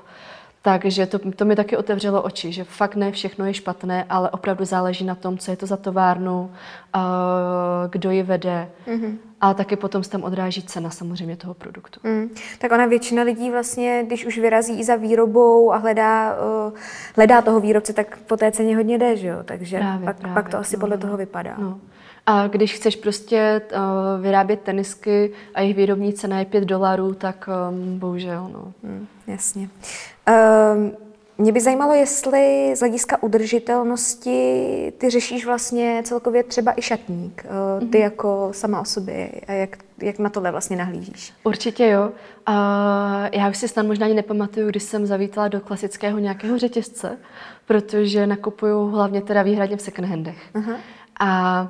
[0.62, 4.64] Takže to, to mi taky otevřelo oči, že fakt ne všechno je špatné, ale opravdu
[4.64, 7.00] záleží na tom, co je to za továrnu, uh,
[7.90, 8.68] kdo ji vede.
[8.87, 9.16] Mm-hmm.
[9.40, 12.00] A taky potom se tam odráží cena samozřejmě toho produktu.
[12.03, 12.31] Mm.
[12.59, 16.72] Tak ona většina lidí vlastně, když už vyrazí i za výrobou a hledá, uh,
[17.16, 19.38] hledá toho výrobce, tak po té ceně hodně jde, že jo?
[19.44, 21.00] Takže Právě, pak, právě, pak to asi no, podle no.
[21.00, 21.55] toho vypadá.
[21.59, 21.81] No.
[22.26, 27.48] A když chceš prostě uh, vyrábět tenisky a jejich výrobní cena je 5 dolarů, tak
[27.70, 28.50] um, bohužel.
[28.53, 28.72] No.
[28.83, 29.68] Hmm, jasně.
[30.74, 30.92] Um,
[31.40, 37.48] mě by zajímalo, jestli z hlediska udržitelnosti ty řešíš vlastně celkově třeba i šatník, ty
[37.87, 38.00] mm-hmm.
[38.00, 41.33] jako sama o sobě, a jak, jak na tohle vlastně nahlížíš?
[41.44, 42.11] Určitě jo.
[42.46, 47.18] A já už si snad možná ani nepamatuju, když jsem zavítala do klasického nějakého řetězce,
[47.66, 50.38] protože nakupuju hlavně teda výhradně v second handech.
[50.55, 50.76] Uh-huh.
[51.20, 51.68] A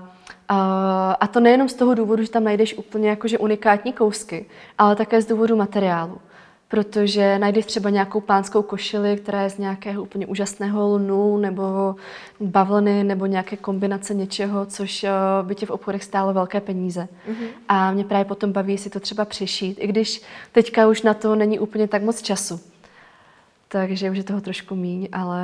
[1.21, 4.47] a to nejenom z toho důvodu, že tam najdeš úplně jakože unikátní kousky,
[4.79, 6.19] ale také z důvodu materiálu
[6.71, 11.97] protože najdeš třeba nějakou pánskou košili, která je z nějakého úplně úžasného lnu nebo
[12.41, 15.11] bavlny nebo nějaké kombinace něčeho, což eh,
[15.43, 17.09] by tě v obchodech stálo velké peníze.
[17.29, 17.49] Mm-hmm.
[17.69, 21.35] A mě právě potom baví si to třeba přešít, i když teďka už na to
[21.35, 22.61] není úplně tak moc času.
[23.69, 25.43] Takže už je toho trošku míň, ale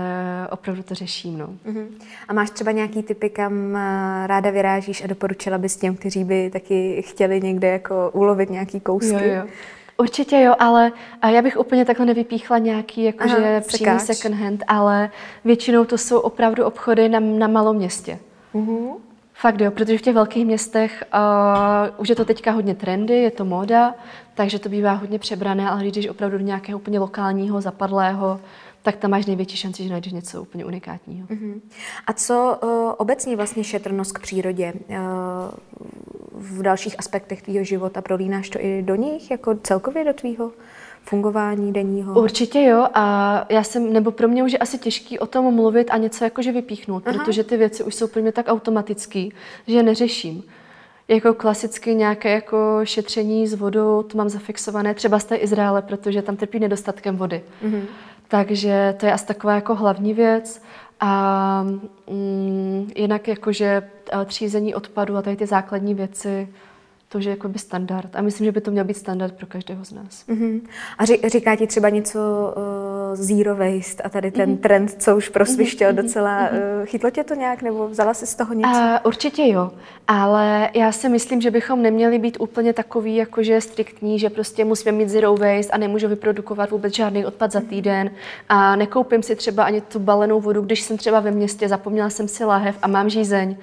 [0.51, 1.39] opravdu to řeším.
[1.39, 1.47] No.
[1.47, 1.87] Uh-huh.
[2.29, 6.51] A máš třeba nějaký typy, kam eh, ráda vyrážíš a doporučila bys těm, kteří by
[6.51, 9.29] taky chtěli někde jako ulovit nějaký kousky?
[9.29, 9.43] Jo, jo.
[9.99, 10.93] Určitě jo, ale
[11.33, 15.11] já bych úplně takhle nevypíchla nějaký jakože přímý second hand, ale
[15.45, 18.19] většinou to jsou opravdu obchody na, na malom městě.
[18.55, 18.97] Uh-huh.
[19.35, 23.31] Fakt jo, protože v těch velkých městech uh, už je to teďka hodně trendy, je
[23.31, 23.95] to móda,
[24.35, 28.41] takže to bývá hodně přebrané, ale když jdeš opravdu do nějakého úplně lokálního, zapadlého,
[28.83, 31.27] tak tam máš největší šanci, že najdeš něco úplně unikátního.
[31.27, 31.61] Uh-huh.
[32.07, 34.73] A co uh, obecně vlastně šetrnost k přírodě?
[34.89, 34.97] Uh,
[36.37, 40.53] v dalších aspektech tvýho života prolínáš to i do nich, jako celkově do tvýho
[41.03, 42.20] fungování denního?
[42.20, 45.90] Určitě jo a já jsem, nebo pro mě už je asi těžký o tom mluvit
[45.90, 47.18] a něco jakože vypíchnout, Aha.
[47.18, 49.33] protože ty věci už jsou pro mě tak automatický,
[49.66, 50.42] že je neřeším.
[51.09, 56.22] Jako klasicky nějaké jako šetření s vodou, to mám zafixované třeba z té Izraele, protože
[56.22, 57.42] tam trpí nedostatkem vody.
[57.64, 57.83] Mm-hmm.
[58.29, 60.62] Takže to je asi taková jako hlavní věc.
[61.01, 61.63] A
[62.11, 66.49] mm, jinak jakože eh, třízení odpadu a tady ty základní věci,
[67.17, 68.17] to už je jako by standard.
[68.17, 70.25] A myslím, že by to měl být standard pro každého z nás.
[70.29, 70.61] Uh-huh.
[70.99, 72.19] A říká ti třeba něco
[72.57, 74.61] uh, zero waste a tady ten uh-huh.
[74.61, 76.03] trend, co už prosvištěl uh-huh.
[76.03, 78.71] docela, uh, chytlo tě to nějak nebo vzala jsi z toho něco?
[78.71, 79.71] Uh, určitě jo,
[80.09, 84.93] ale já si myslím, že bychom neměli být úplně takový jakože striktní, že prostě musíme
[84.93, 88.11] mít zero waste a nemůžu vyprodukovat vůbec žádný odpad za týden
[88.49, 92.29] a nekoupím si třeba ani tu balenou vodu, když jsem třeba ve městě, zapomněla jsem
[92.29, 93.57] si lahev a mám žízeň,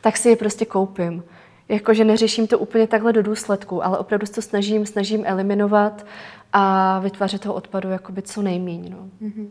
[0.00, 1.22] tak si je prostě koupím
[1.68, 6.06] jakože neřeším to úplně takhle do důsledku, ale opravdu se to snažím, snažím eliminovat
[6.52, 8.90] a vytvářet toho odpadu jakoby co nejméně.
[8.90, 9.08] No.
[9.22, 9.48] Mm-hmm.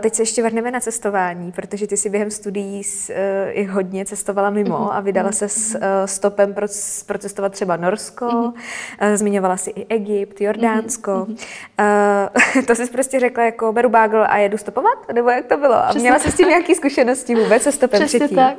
[0.00, 4.50] Teď se ještě vrhneme na cestování, protože ty si během studií eh, i hodně cestovala
[4.50, 4.88] mimo mhm.
[4.90, 5.82] a vydala se s mhm.
[5.82, 6.66] eh, stopem pro,
[7.06, 9.14] procestovat třeba Norsko, mm-hmm.
[9.14, 11.10] zmiňovala si i Egypt, Jordánsko.
[11.10, 12.66] Mm-hmm.
[12.66, 15.12] To jsi prostě řekla jako beru bágl a jedu stopovat?
[15.12, 15.74] Nebo jak to bylo?
[15.74, 18.36] A Přesně měla jsi s tím nějaké zkušenosti vůbec se stopem Přesně předtím?
[18.36, 18.56] tak.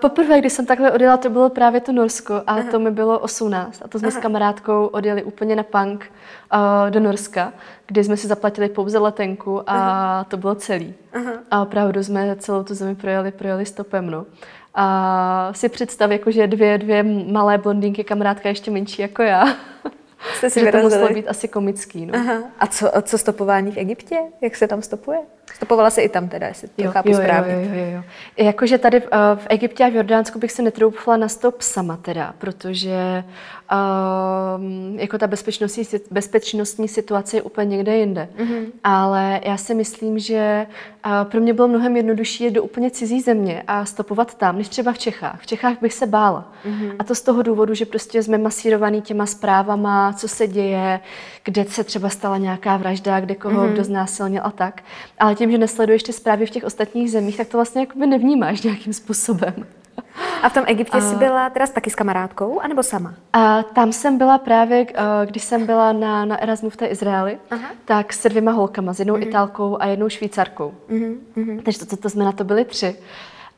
[0.00, 2.62] Poprvé, když jsem takhle odjela, to bylo právě to Norsko a Aha.
[2.70, 4.18] to mi bylo 18 a to jsme Aha.
[4.18, 6.04] s kamarádkou odjeli úplně na punk
[6.90, 7.52] do Norska
[7.86, 9.95] kdy jsme si zaplatili pouze letenku a Aha.
[10.28, 10.94] To bylo celý.
[11.12, 11.32] Aha.
[11.50, 14.10] A opravdu jsme celou tu zemi projeli, projeli stopem.
[14.10, 14.26] No.
[14.74, 19.56] A si představ, jako, že dvě, dvě malé blondýnky, kamarádka ještě menší jako já.
[20.34, 22.06] Jste si že to muselo být asi komický.
[22.06, 22.14] No.
[22.14, 22.42] Aha.
[22.58, 24.16] A co, co stopování v Egyptě?
[24.40, 25.18] Jak se tam stopuje?
[25.54, 27.52] Stopovala se i tam teda, jestli to jo, chápu jo, správně.
[27.52, 28.02] Jo, jo, jo, jo.
[28.44, 31.96] Jakože tady v, eh, v Egyptě a v Jordánsku bych se netroufla na stop sama
[31.96, 33.24] teda, protože
[33.70, 38.28] um, jako ta bezpečnostní, bezpečnostní situace je úplně někde jinde.
[38.38, 38.66] Mm-hmm.
[38.84, 40.66] Ale já si myslím, že
[41.06, 44.68] uh, pro mě bylo mnohem jednodušší jít do úplně cizí země a stopovat tam, než
[44.68, 45.42] třeba v Čechách.
[45.42, 46.52] V Čechách bych se bála.
[46.64, 46.96] Mm-hmm.
[46.98, 51.00] A to z toho důvodu, že prostě jsme masírovaný těma zprávama, co se děje,
[51.44, 53.72] kde se třeba stala nějaká vražda, kde koho mm-hmm.
[53.72, 54.82] kdo znásilnil a tak.
[55.18, 58.62] Ale tím, že nesleduješ ty zprávy v těch ostatních zemích, tak to vlastně jakoby nevnímáš
[58.62, 59.54] nějakým způsobem.
[60.42, 63.14] A v tom Egyptě jsi byla teda taky s kamarádkou, anebo sama?
[63.32, 67.38] A tam jsem byla právě, eh, když jsem byla na, na Erasmu v té Izraeli,
[67.50, 67.68] Aha.
[67.84, 69.28] tak s dvěma holkama, s jednou mm-hmm.
[69.28, 70.74] Italkou a jednou Švýcarkou.
[70.90, 71.62] Mm-hmm.
[71.62, 72.96] Takže to, to, to jsme na to byli tři.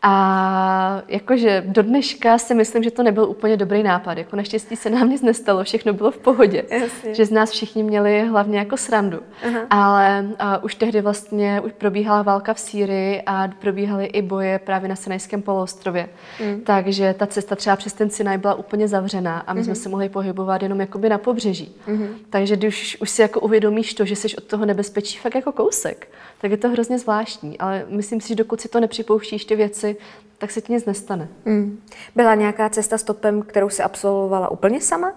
[0.03, 4.19] A jakože do dneška si myslím, že to nebyl úplně dobrý nápad.
[4.19, 6.65] Jako naštěstí se nám nic nestalo, všechno bylo v pohodě.
[6.71, 7.15] Jasně.
[7.15, 9.21] Že z nás všichni měli hlavně jako srandu.
[9.47, 9.61] Aha.
[9.71, 14.89] Ale uh, už tehdy vlastně už probíhala válka v Sýrii a probíhaly i boje právě
[14.89, 16.09] na Sinajském poloostrově.
[16.45, 16.61] Mm.
[16.61, 19.65] Takže ta cesta třeba přes ten Sinaj byla úplně zavřená a my mm-hmm.
[19.65, 19.83] jsme mhm.
[19.83, 21.77] se mohli pohybovat jenom jakoby na pobřeží.
[21.89, 22.09] Mm-hmm.
[22.31, 26.09] Takže když už si jako uvědomíš to, že jsi od toho nebezpečí fakt jako kousek,
[26.41, 27.59] tak je to hrozně zvláštní.
[27.59, 29.97] Ale myslím si, že dokud si to nepřipouštíš ty věci,
[30.39, 31.29] tak se ti nic nestane.
[31.45, 31.81] Mm.
[32.17, 35.13] Byla nějaká cesta stopem, kterou si absolvovala úplně sama?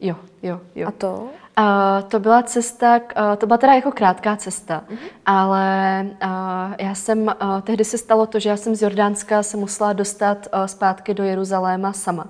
[0.00, 0.88] Jo, jo, jo.
[0.88, 1.28] A to?
[1.58, 4.98] Uh, to byla cesta, uh, to byla teda jako krátká cesta, mm-hmm.
[5.26, 9.56] ale uh, já jsem, uh, tehdy se stalo to, že já jsem z Jordánska se
[9.56, 12.26] musela dostat uh, zpátky do Jeruzaléma sama,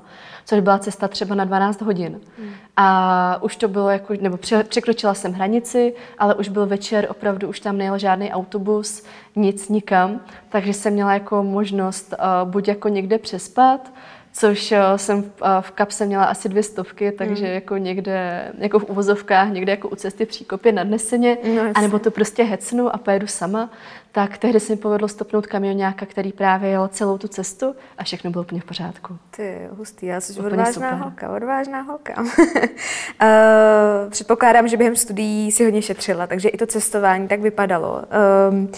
[0.51, 2.21] což byla cesta třeba na 12 hodin.
[2.39, 2.51] Mm.
[2.77, 7.61] A už to bylo jako, nebo překročila jsem hranici, ale už byl večer, opravdu už
[7.61, 9.05] tam nejel žádný autobus,
[9.37, 13.93] nic, nikam, takže jsem měla jako možnost uh, buď jako někde přespat,
[14.33, 17.53] což eh, jsem v, eh, v kapse měla asi dvě stovky, takže mm.
[17.53, 22.43] jako někde, jako v uvozovkách, někde jako u cesty příkopě nadneseně, no, anebo to prostě
[22.43, 23.71] hecnu a pojedu sama,
[24.13, 28.31] tak tehdy se mi povedlo stopnout kamionáka, který právě jel celou tu cestu a všechno
[28.31, 29.19] bylo úplně v pořádku.
[29.31, 30.95] Ty, hustý, já jsi odvážná super.
[30.95, 32.23] holka, odvážná holka.
[32.23, 32.27] uh,
[34.11, 38.03] předpokládám, že během studií si hodně šetřila, takže i to cestování tak vypadalo.
[38.51, 38.69] Uh,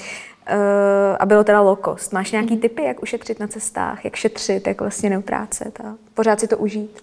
[1.18, 2.12] a bylo teda low cost.
[2.12, 2.60] Máš nějaký mm.
[2.60, 7.02] typy, jak ušetřit na cestách, jak šetřit, jak vlastně neutrácet a pořád si to užít?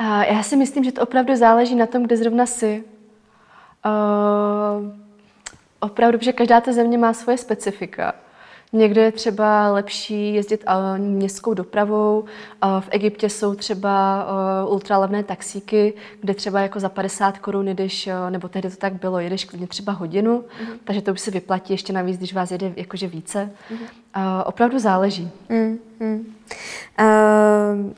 [0.00, 2.84] Uh, já si myslím, že to opravdu záleží na tom, kde zrovna jsi.
[3.86, 4.90] Uh,
[5.80, 8.14] opravdu, protože každá ta země má svoje specifika.
[8.72, 10.64] Někde je třeba lepší jezdit
[10.96, 12.24] městskou dopravou.
[12.80, 14.26] V Egyptě jsou třeba
[14.68, 19.44] ultralevné taxíky, kde třeba jako za 50 korun jdeš, nebo tehdy to tak bylo, jedeš
[19.44, 20.78] klidně třeba hodinu, mm-hmm.
[20.84, 23.50] takže to už se vyplatí ještě navíc, když vás jede jakože více.
[23.70, 24.42] Mm-hmm.
[24.46, 25.30] Opravdu záleží.
[25.50, 26.24] Mm-hmm.
[27.00, 27.92] Uh,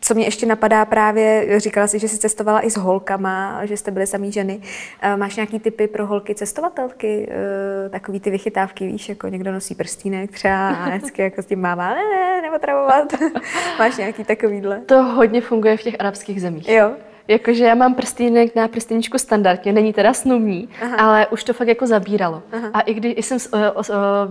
[0.00, 3.90] co mě ještě napadá právě, říkala jsi, že jsi cestovala i s holkama, že jste
[3.90, 4.60] byly samý ženy.
[5.02, 7.28] Eh, máš nějaký typy pro holky cestovatelky?
[7.30, 11.60] Eh, takový ty vychytávky, víš, jako někdo nosí prstínek třeba a vždycky jako s tím
[11.60, 13.12] mává, ne, ne, nepotřebovat.
[13.78, 14.80] Máš nějaký takovýhle?
[14.80, 16.68] To hodně funguje v těch arabských zemích.
[16.68, 16.92] Jo.
[17.28, 20.96] Jakože já mám prstínek na prstýničku standardně, není teda snubní, Aha.
[20.96, 22.42] ale už to fakt jako zabíralo.
[22.52, 22.70] Aha.
[22.74, 23.84] A i když jsem uh, uh,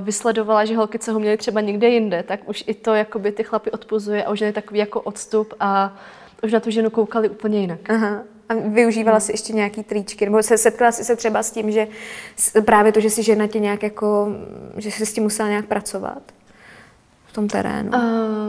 [0.04, 3.44] vysledovala, že holky, co ho měly třeba někde jinde, tak už i to jakoby ty
[3.44, 5.98] chlapy odpuzuje a už je takový jako odstup a
[6.44, 7.90] už na tu ženu koukali úplně jinak.
[7.90, 8.24] Aha.
[8.50, 10.26] A využívala jsi ještě nějaký tričky?
[10.26, 11.88] Nebo se setkala jsi se třeba s tím, že
[12.66, 14.28] právě to, že si žena tě nějak jako,
[14.78, 16.22] že jsi s tím musela nějak pracovat
[17.26, 17.92] v tom terénu?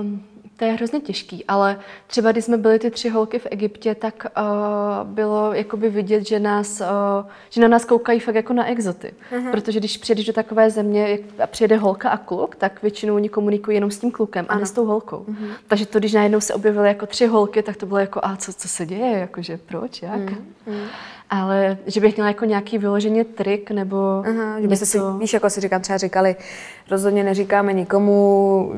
[0.00, 0.24] Um,
[0.56, 4.26] to je hrozně těžký, ale třeba když jsme byli ty tři holky v Egyptě, tak
[4.36, 9.14] uh, bylo jakoby vidět, že, nás, uh, že na nás koukají fakt jako na exoty.
[9.32, 9.50] Uh-huh.
[9.50, 13.76] Protože když přijedeš do takové země a přijede holka a kluk, tak většinou oni komunikují
[13.76, 15.24] jenom s tím klukem a ne s tou holkou.
[15.28, 15.50] Uh-huh.
[15.68, 18.52] Takže to, když najednou se objevily jako tři holky, tak to bylo jako, a co,
[18.52, 20.20] co se děje, jakože proč, jak?
[20.20, 20.86] Uh-huh
[21.42, 24.86] ale že bych měla jako nějaký vyloženě trik nebo Aha, že něco...
[24.86, 26.36] si, víš, jako si říkám, třeba říkali,
[26.90, 28.72] rozhodně neříkáme nikomu,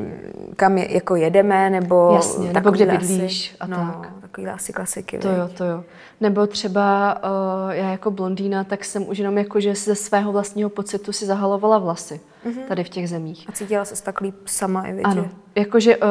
[0.57, 4.13] kam je, jako jedeme, nebo Jasně, nebo kde bydlíš a no, tak.
[4.21, 5.19] Takový asi klasiky.
[5.19, 5.85] To jo, to jo.
[6.21, 10.71] Nebo třeba uh, já jako blondýna, tak jsem už jenom jako, že ze svého vlastního
[10.71, 12.65] pocitu si zahalovala vlasy mm-hmm.
[12.69, 13.45] tady v těch zemích.
[13.49, 15.09] A cítila se tak líp sama i větě.
[15.09, 16.03] Ano, jakože uh,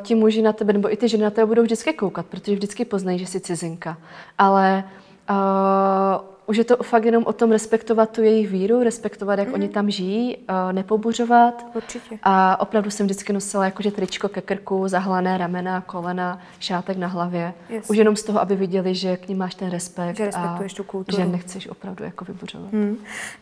[0.00, 2.84] ti muži na tebe, nebo i ty ženy na tebe budou vždycky koukat, protože vždycky
[2.84, 3.96] poznají, že jsi cizinka.
[4.38, 4.84] Ale
[5.26, 9.54] Uh, už je to fakt jenom o tom respektovat tu jejich víru, respektovat, jak mm-hmm.
[9.54, 10.36] oni tam žijí,
[10.72, 11.66] nepobuřovat.
[11.74, 12.18] Určitě.
[12.22, 17.54] A opravdu jsem vždycky nosila jakože tričko ke krku, zahlané ramena, kolena, šátek na hlavě.
[17.68, 17.90] Yes.
[17.90, 20.16] Už jenom z toho, aby viděli, že k ním máš ten respekt.
[20.16, 21.22] Že respektuješ a tu kulturu.
[21.22, 22.72] Že nechceš opravdu jako vybuřovat.
[22.72, 22.96] Hmm.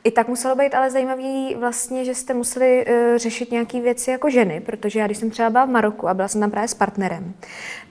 [0.04, 4.30] I tak muselo být ale zajímavý vlastně, že jste museli uh, řešit nějaké věci jako
[4.30, 6.74] ženy, protože já když jsem třeba byla v Maroku a byla jsem tam právě s
[6.74, 7.34] partnerem,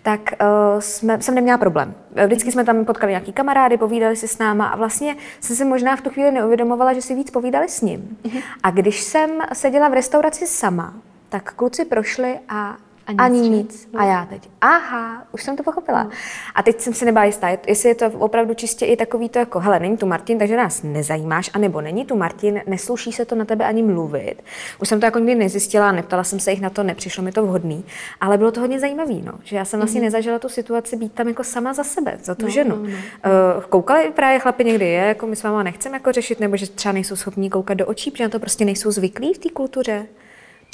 [0.03, 1.93] tak uh, jsme, jsem neměla problém.
[2.25, 5.00] Vždycky jsme tam potkali nějaký kamarády, povídali si s náma a vlastně
[5.41, 8.17] jsem si možná v tu chvíli neuvědomovala, že si víc povídali s ním.
[8.23, 8.43] Uh-huh.
[8.63, 10.93] A když jsem seděla v restauraci sama,
[11.29, 13.89] tak kluci prošli a ani, Ani nic.
[13.97, 16.03] A já teď, aha, už jsem to pochopila.
[16.03, 16.09] No.
[16.55, 19.59] A teď jsem si nebyla jistá, jestli je to opravdu čistě i takový to jako,
[19.59, 23.45] hele, není tu Martin, takže nás nezajímáš, anebo není tu Martin, nesluší se to na
[23.45, 24.35] tebe ani mluvit.
[24.81, 27.43] Už jsem to jako nikdy nezjistila, neptala jsem se jich na to, nepřišlo mi to
[27.43, 27.85] vhodný,
[28.21, 30.03] ale bylo to hodně zajímavé, no, že já jsem vlastně mm-hmm.
[30.03, 32.75] nezažila tu situaci být tam jako sama za sebe, za tu no, ženu.
[32.75, 32.87] No, no.
[32.87, 36.69] Uh, koukali právě chlapi někdy, je, jako my s váma nechceme jako řešit, nebo že
[36.69, 40.05] třeba nejsou schopní koukat do očí, protože na to prostě nejsou zvyklí v té kultuře.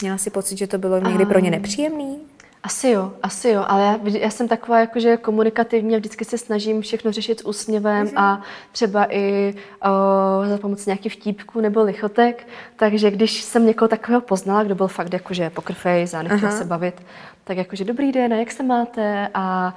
[0.02, 2.20] Měla si pocit, že to bylo někdy pro ně nepříjemný?
[2.64, 6.82] Asi jo, asi jo, ale já, já jsem taková jakože komunikativní a vždycky se snažím
[6.82, 8.22] všechno řešit s úsměvem mm-hmm.
[8.22, 9.54] a třeba i
[9.86, 14.88] uh, za pomoci nějakých vtípků nebo lichotek, takže když jsem někoho takového poznala, kdo byl
[14.88, 16.58] fakt jakože poker face a nechtěl Aha.
[16.58, 17.02] se bavit,
[17.44, 19.76] tak jakože dobrý den, jak se máte a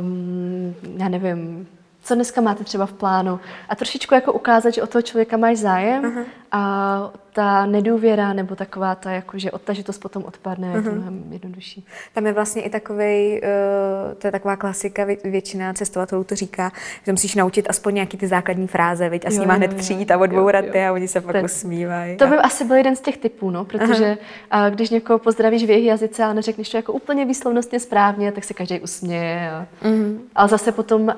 [0.00, 1.68] um, já nevím,
[2.02, 5.58] co dneska máte třeba v plánu a trošičku jako ukázat, že o toho člověka máš
[5.58, 6.24] zájem uh-huh.
[6.52, 10.76] A ta nedůvěra nebo taková ta jakože odtažitost potom odpadne, uh-huh.
[10.76, 11.86] je to mnohem jednodušší.
[12.14, 16.72] Tam je vlastně i takový, uh, to je taková klasika, většina cestovatelů to říká,
[17.06, 20.18] že musíš naučit aspoň nějaký ty základní fráze, viď, a s nima hned přijít a
[20.18, 22.16] odbourat ty a oni se pak usmívají.
[22.16, 22.40] To by a...
[22.40, 24.18] asi byl jeden z těch typů, no, protože
[24.54, 28.44] uh, když někoho pozdravíš v jejich jazyce a neřekneš to jako úplně výslovnostně správně, tak
[28.44, 29.50] si každý usměje.
[29.50, 30.18] A, uh-huh.
[30.34, 31.14] Ale zase potom uh,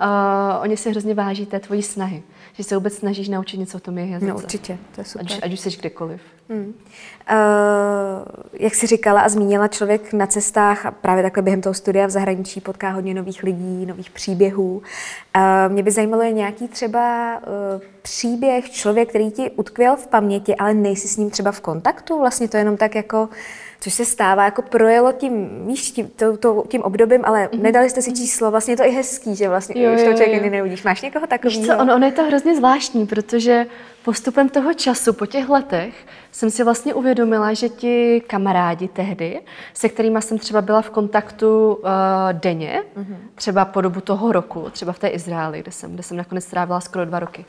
[0.60, 3.98] oni si hrozně váží té tvojí snahy že se vůbec snažíš naučit něco o tom
[3.98, 4.30] jejich jazyce.
[4.30, 5.26] No určitě, to je super.
[5.26, 6.20] Ať, ať už jsi kdekoliv.
[6.48, 6.74] Hmm.
[7.30, 12.06] Uh, jak jsi říkala a zmínila, člověk na cestách a právě takhle během toho studia
[12.06, 14.82] v zahraničí potká hodně nových lidí, nových příběhů.
[15.36, 20.56] Uh, mě by zajímalo je nějaký třeba uh, příběh, člověk, který ti utkvěl v paměti,
[20.56, 23.28] ale nejsi s ním třeba v kontaktu, vlastně to jenom tak jako
[23.82, 27.62] což se stává, jako projelo tím, víš, tím, to, to, tím obdobím, ale mm-hmm.
[27.62, 30.32] nedali jste si číslo, vlastně je to i hezký, že vlastně jo, už to člověk
[30.32, 30.82] nikdy neuvidíš.
[30.82, 31.60] Máš někoho takového?
[31.60, 33.66] Víš co, on, on je to hrozně zvláštní, protože
[34.04, 35.94] postupem toho času, po těch letech,
[36.32, 37.11] jsem si vlastně uvědomila,
[37.52, 39.40] že ti kamarádi tehdy,
[39.74, 41.88] se kterými jsem třeba byla v kontaktu uh,
[42.32, 43.16] denně, mm-hmm.
[43.34, 46.80] třeba po dobu toho roku, třeba v té Izraeli, kde jsem, kde jsem nakonec strávila
[46.80, 47.44] skoro dva roky,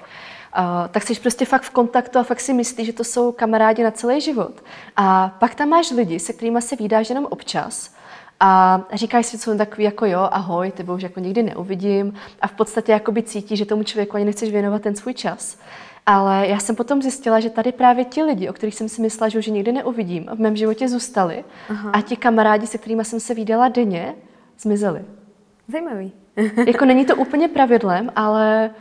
[0.60, 3.84] Uh, tak jsi prostě fakt v kontaktu a fakt si myslíš, že to jsou kamarádi
[3.84, 4.64] na celý život.
[4.96, 7.94] A pak tam máš lidi, se kterými se vydáš jenom občas
[8.40, 12.48] a říkáš si, co jen takový jako jo, ahoj, tebe už jako nikdy neuvidím a
[12.48, 15.58] v podstatě jakoby cítíš, že tomu člověku ani nechceš věnovat ten svůj čas.
[16.06, 19.30] Ale já jsem potom zjistila, že tady právě ti lidi, o kterých jsem si myslela,
[19.30, 21.92] že už nikdy neuvidím, v mém životě zůstali Aha.
[21.92, 24.16] a ti kamarádi, se kterými jsem se výdala denně,
[24.60, 25.02] zmizeli.
[25.68, 26.12] Zajímavý.
[26.68, 28.72] jako není to úplně pravidlem, ale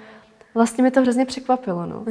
[0.54, 1.86] Vlastně mi to hrozně překvapilo.
[1.86, 2.04] No.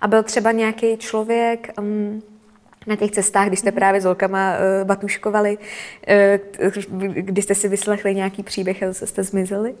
[0.00, 2.22] A byl třeba nějaký člověk um,
[2.86, 8.14] na těch cestách, když jste právě s holkama uh, batuškovali, uh, kdy jste si vyslechli
[8.14, 9.74] nějaký příběh a zase jste zmizeli?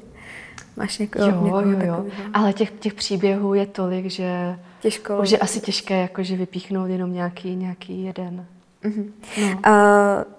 [0.78, 2.06] Máš někoho, jo, někoho jo, jo.
[2.34, 5.18] Ale těch, těch příběhů je tolik, že Těžko.
[5.22, 8.46] už je asi těžké jakože vypíchnout jenom nějaký, nějaký jeden.
[8.84, 9.10] Uh-huh.
[9.40, 9.46] No.
[9.46, 10.32] Uh,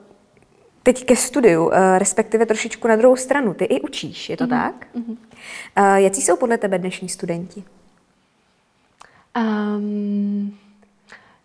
[0.83, 3.53] teď ke studiu, uh, respektive trošičku na druhou stranu.
[3.53, 4.49] Ty i učíš, je to uh-huh.
[4.49, 4.87] tak?
[4.95, 5.17] Uh-huh.
[5.77, 7.63] Uh, jaký jsou podle tebe dnešní studenti?
[9.37, 10.57] Um,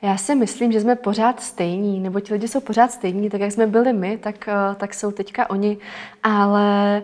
[0.03, 3.53] já si myslím, že jsme pořád stejní, nebo ti lidi jsou pořád stejní, tak jak
[3.53, 5.79] jsme byli my, tak, uh, tak jsou teďka oni,
[6.23, 7.03] ale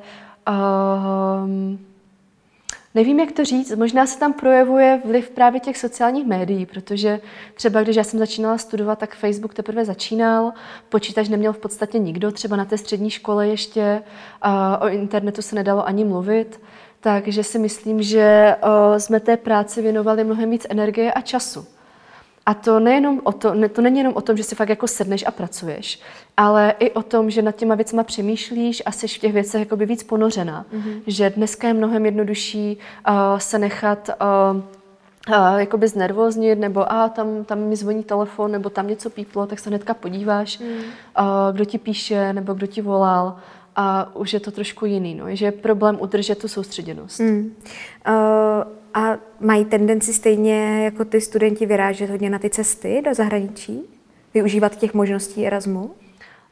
[0.49, 1.79] um,
[2.95, 3.75] Nevím, jak to říct.
[3.75, 7.21] Možná se tam projevuje vliv právě těch sociálních médií, protože
[7.55, 10.53] třeba když já jsem začínala studovat, tak Facebook teprve začínal,
[10.89, 14.03] počítač neměl v podstatě nikdo, třeba na té střední škole ještě,
[14.81, 16.61] o internetu se nedalo ani mluvit,
[17.01, 18.57] takže si myslím, že
[18.99, 21.67] jsme té práci věnovali mnohem víc energie a času.
[22.51, 24.87] A to, nejenom o to, ne, to není jenom o tom, že si fakt jako
[24.87, 26.01] sedneš a pracuješ,
[26.37, 29.87] ale i o tom, že nad těma věcma přemýšlíš a jsi v těch věcech jakoby
[29.87, 30.67] víc ponořená.
[30.75, 31.01] Mm-hmm.
[31.07, 34.11] Že dneska je mnohem jednodušší uh, se nechat
[34.53, 34.61] uh,
[35.29, 39.59] uh, jakoby znervoznit, nebo a tam, tam mi zvoní telefon, nebo tam něco píplo, tak
[39.59, 40.67] se hnedka podíváš, mm.
[40.67, 40.85] uh,
[41.53, 43.37] kdo ti píše, nebo kdo ti volal
[43.77, 47.21] a už je to trošku jiný, no, že je problém udržet tu soustředěnost.
[47.21, 47.57] Mm.
[48.09, 53.81] Uh a mají tendenci stejně jako ty studenti vyrážet hodně na ty cesty do zahraničí?
[54.35, 55.91] Využívat těch možností Erasmu?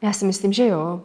[0.03, 1.01] Já si myslím, že jo.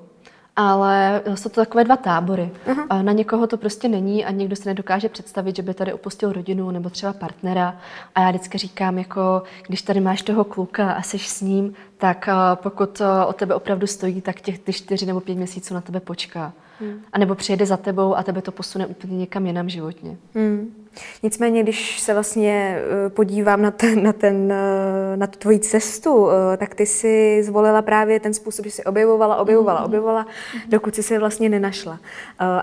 [0.56, 2.52] Ale jsou to takové dva tábory.
[2.68, 3.04] Uh-huh.
[3.04, 6.72] Na někoho to prostě není a někdo se nedokáže představit, že by tady opustil rodinu
[6.72, 7.78] nebo třeba partnera.
[8.16, 12.28] A já vždycky říkám, jako když tady máš toho kluka a jsi s ním, tak
[12.28, 15.82] eh, pokud eh, o tebe opravdu stojí, tak těch ty čtyři nebo pět měsíců na
[15.82, 16.54] tebe počká.
[16.80, 17.02] Hmm.
[17.14, 20.18] A nebo přijede za tebou a tebe to posune úplně někam jinam životně.
[20.36, 20.83] Hmm.
[21.24, 26.30] Nicméně, když se vlastně eh, podívám na, ten, na, ten, eh, na tu tvoji cestu,
[26.30, 29.86] eh, tak ty si zvolila právě ten způsob, že si objevovala, objevovala, mm-hmm.
[29.86, 30.28] objevovala,
[30.68, 32.00] dokud si se vlastně nenašla.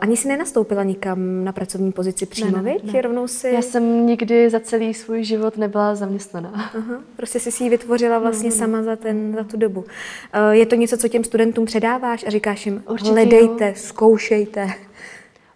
[0.00, 3.02] Ani si nenastoupila nikam na pracovní pozici přímo, ne, ne, ne.
[3.02, 3.48] Rovnou si...
[3.48, 6.50] Já jsem nikdy za celý svůj život nebyla zaměstnaná.
[6.54, 7.02] Aha.
[7.16, 8.58] Prostě jsi si ji vytvořila vlastně mm-hmm.
[8.58, 9.84] sama za, ten, za tu dobu.
[10.50, 13.74] Je to něco, co těm studentům předáváš a říkáš jim, Určitě hledejte, jo.
[13.76, 14.70] zkoušejte.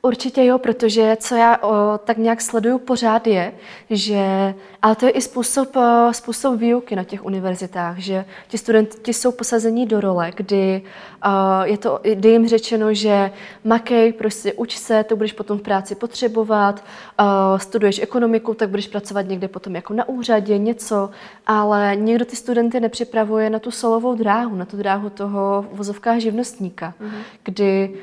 [0.05, 3.53] Určitě jo, protože co já o, tak nějak sleduju pořád je,
[3.91, 9.13] že, ale to je i způsob, o, způsob výuky na těch univerzitách, že ti studenti
[9.13, 10.83] jsou posazení do role, kdy
[11.25, 13.31] o, je to, kdy jim řečeno, že
[13.65, 16.85] makej, prostě uč se, to budeš potom v práci potřebovat,
[17.19, 21.11] o, studuješ ekonomiku, tak budeš pracovat někde potom jako na úřadě, něco,
[21.47, 26.95] ale někdo ty studenty nepřipravuje na tu solovou dráhu, na tu dráhu toho vozovká živnostníka,
[27.01, 27.23] mm-hmm.
[27.45, 27.95] kdy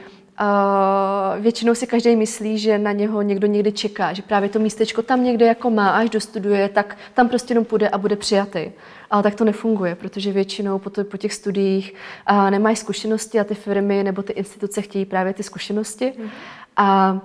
[0.41, 5.01] Uh, většinou si každý myslí, že na něho někdo někdy čeká, že právě to místečko
[5.01, 8.71] tam někde jako má, až dostuduje, tak tam prostě jenom půjde a bude přijatý.
[9.11, 11.93] Ale tak to nefunguje, protože většinou po, to, po těch studiích
[12.31, 16.13] uh, nemají zkušenosti a ty firmy nebo ty instituce chtějí právě ty zkušenosti.
[16.17, 16.29] Mm.
[16.77, 17.19] A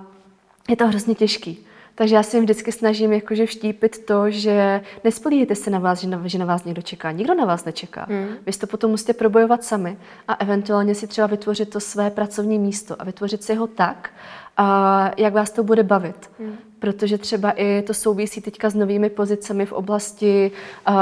[0.69, 1.66] je to hrozně těžký.
[1.97, 6.07] Takže já si jim vždycky snažím jakože vštípit to, že nespolíhejte se na vás, že
[6.07, 7.11] na, že na vás někdo čeká.
[7.11, 8.05] Nikdo na vás nečeká.
[8.09, 8.27] Mm.
[8.45, 9.97] Vy to potom musíte probojovat sami
[10.27, 14.09] a eventuálně si třeba vytvořit to své pracovní místo a vytvořit si ho tak,
[14.57, 16.29] a jak vás to bude bavit.
[16.39, 16.57] Mm.
[16.79, 20.51] Protože třeba i to souvisí teďka s novými pozicemi v oblasti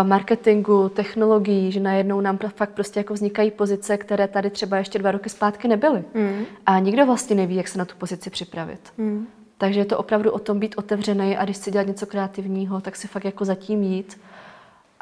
[0.03, 5.11] marketingu, technologií, že najednou nám fakt prostě jako vznikají pozice, které tady třeba ještě dva
[5.11, 6.03] roky zpátky nebyly.
[6.13, 6.45] Mm.
[6.65, 8.80] A nikdo vlastně neví, jak se na tu pozici připravit.
[8.97, 9.28] Mm.
[9.58, 12.95] Takže je to opravdu o tom být otevřený a když chci dělat něco kreativního, tak
[12.95, 14.18] si fakt jako zatím jít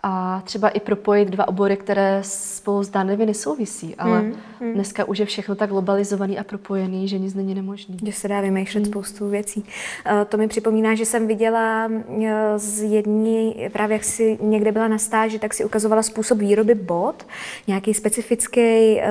[0.06, 4.74] a třeba i propojit dva obory, které spolu zdánlivě nesouvisí, ale mm, mm.
[4.74, 7.97] dneska už je všechno tak globalizovaný a propojený, že nic není nemožný.
[8.06, 8.86] Že se dá vymýšlet mm.
[8.86, 9.60] spoustu věcí.
[9.60, 12.26] Uh, to mi připomíná, že jsem viděla uh,
[12.56, 17.28] z jední, právě jak si někde byla na stáži, tak si ukazovala způsob výroby bot,
[17.68, 18.95] nějaký specifický.
[18.95, 19.01] Uh,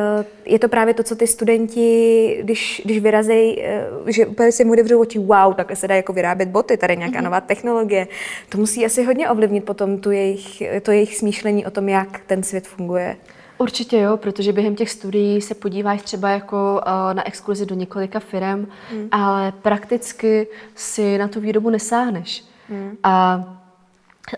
[0.45, 3.62] je to právě to, co ty studenti, když, když vyrazejí,
[4.07, 7.18] že úplně si mu otevřou oči, wow, tak se dá jako vyrábět boty, tady nějaká
[7.18, 7.24] mm.
[7.24, 8.09] nová technologie.
[8.49, 12.43] To musí asi hodně ovlivnit potom tu jejich to jejich smýšlení o tom, jak ten
[12.43, 13.16] svět funguje.
[13.59, 18.20] Určitě jo, protože během těch studií se podíváš třeba jako uh, na exkluzi do několika
[18.20, 19.09] firm, hmm.
[19.11, 22.45] ale prakticky si na tu výrobu nesáhneš.
[22.68, 22.97] Hmm.
[23.03, 23.45] A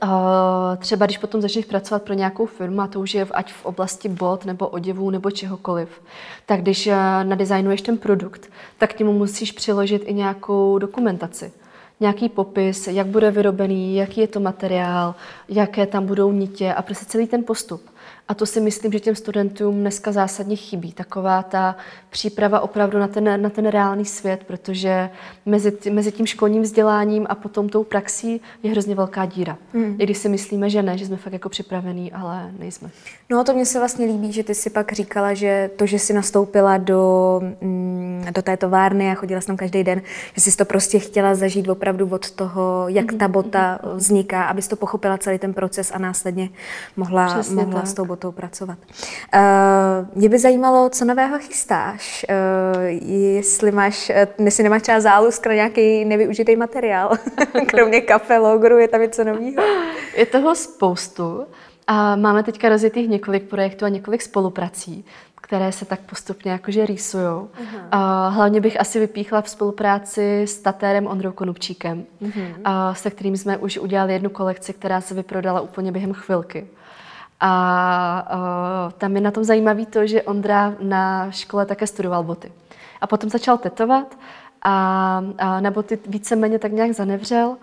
[0.02, 0.08] uh,
[0.78, 4.08] třeba když potom začneš pracovat pro nějakou firmu, a to už je ať v oblasti
[4.08, 5.88] bot nebo oděvů nebo čehokoliv,
[6.46, 11.52] tak když uh, nadizajnuješ ten produkt, tak k němu musíš přiložit i nějakou dokumentaci
[12.00, 15.14] nějaký popis, jak bude vyrobený, jaký je to materiál,
[15.48, 17.93] jaké tam budou nitě a prostě celý ten postup.
[18.28, 20.92] A to si myslím, že těm studentům dneska zásadně chybí.
[20.92, 21.76] Taková ta
[22.10, 25.10] příprava opravdu na ten, na ten reálný svět, protože
[25.46, 29.58] mezi, mezi tím školním vzděláním a potom tou praxí je hrozně velká díra.
[29.72, 29.96] Hmm.
[29.98, 32.90] I když si myslíme, že ne, že jsme fakt jako připravení, ale nejsme.
[33.30, 35.98] No a to mně se vlastně líbí, že ty si pak říkala, že to, že
[35.98, 40.02] jsi nastoupila do, mm, do té továrny a chodila jsi tam každý den,
[40.34, 44.76] že jsi to prostě chtěla zažít opravdu od toho, jak ta bota vzniká, abys to
[44.76, 46.48] pochopila celý ten proces a následně
[46.96, 48.78] mohla, mohla s tou botou pracovat.
[49.34, 49.40] Uh,
[50.14, 55.54] mě by zajímalo, co nového chystáš, uh, jestli máš, uh, jestli nemáš třeba zálusk na
[55.54, 57.10] nějaký nevyužitý materiál,
[57.66, 59.62] kromě kafe, logru, je tam něco nového?
[60.16, 61.46] Je toho spoustu.
[61.86, 65.04] A máme teďka rozjetých několik projektů a několik spoluprací,
[65.42, 67.24] které se tak postupně jakože rýsují.
[67.24, 68.28] Uh-huh.
[68.28, 72.92] Hlavně bych asi vypíchla v spolupráci s Tatérem Ondrou Konupčíkem, uh-huh.
[72.92, 76.66] se kterým jsme už udělali jednu kolekci, která se vyprodala úplně během chvilky.
[77.40, 78.28] A
[78.86, 82.52] uh, tam je na tom zajímavé to, že Ondra na škole také studoval boty.
[83.00, 84.18] A potom začal tetovat
[84.62, 87.56] a, a na boty víceméně tak nějak zanevřel.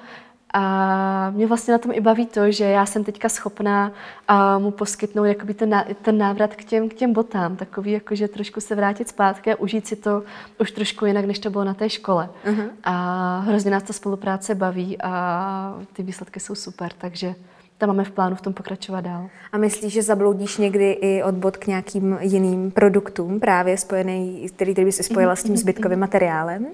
[0.54, 3.92] A mě vlastně na tom i baví to, že já jsem teďka schopná
[4.28, 8.62] a mu poskytnout jakoby ten, ten návrat k těm, k těm botám, takový jakože trošku
[8.62, 10.24] se vrátit zpátky a užít si to
[10.60, 12.30] už trošku jinak, než to bylo na té škole.
[12.46, 12.70] Uh-huh.
[12.84, 17.36] A hrozně nás ta spolupráce baví a ty výsledky jsou super, takže
[17.82, 19.30] tam máme v plánu v tom pokračovat dál.
[19.52, 24.74] A myslíš, že zabloudíš někdy i od bod k nějakým jiným produktům, právě spojený, který,
[24.74, 26.68] který by si spojila s tím zbytkovým materiálem?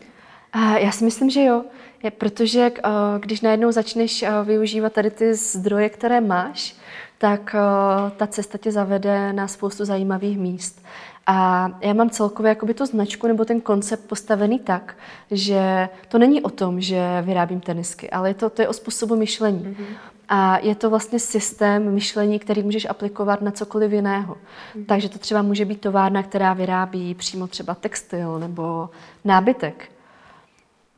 [0.53, 1.63] A já si myslím, že jo,
[2.03, 2.89] je, protože eh,
[3.19, 6.75] když najednou začneš eh, využívat tady ty zdroje, které máš,
[7.17, 10.85] tak eh, ta cesta tě zavede na spoustu zajímavých míst.
[11.29, 14.95] A já mám celkově jakoby tu značku nebo ten koncept postavený tak,
[15.31, 19.15] že to není o tom, že vyrábím tenisky, ale je to, to je o způsobu
[19.15, 19.63] myšlení.
[19.63, 19.85] Mm-hmm.
[20.29, 24.33] A je to vlastně systém myšlení, který můžeš aplikovat na cokoliv jiného.
[24.35, 24.85] Mm-hmm.
[24.85, 28.89] Takže to třeba může být továrna, která vyrábí přímo třeba textil nebo
[29.25, 29.91] nábytek.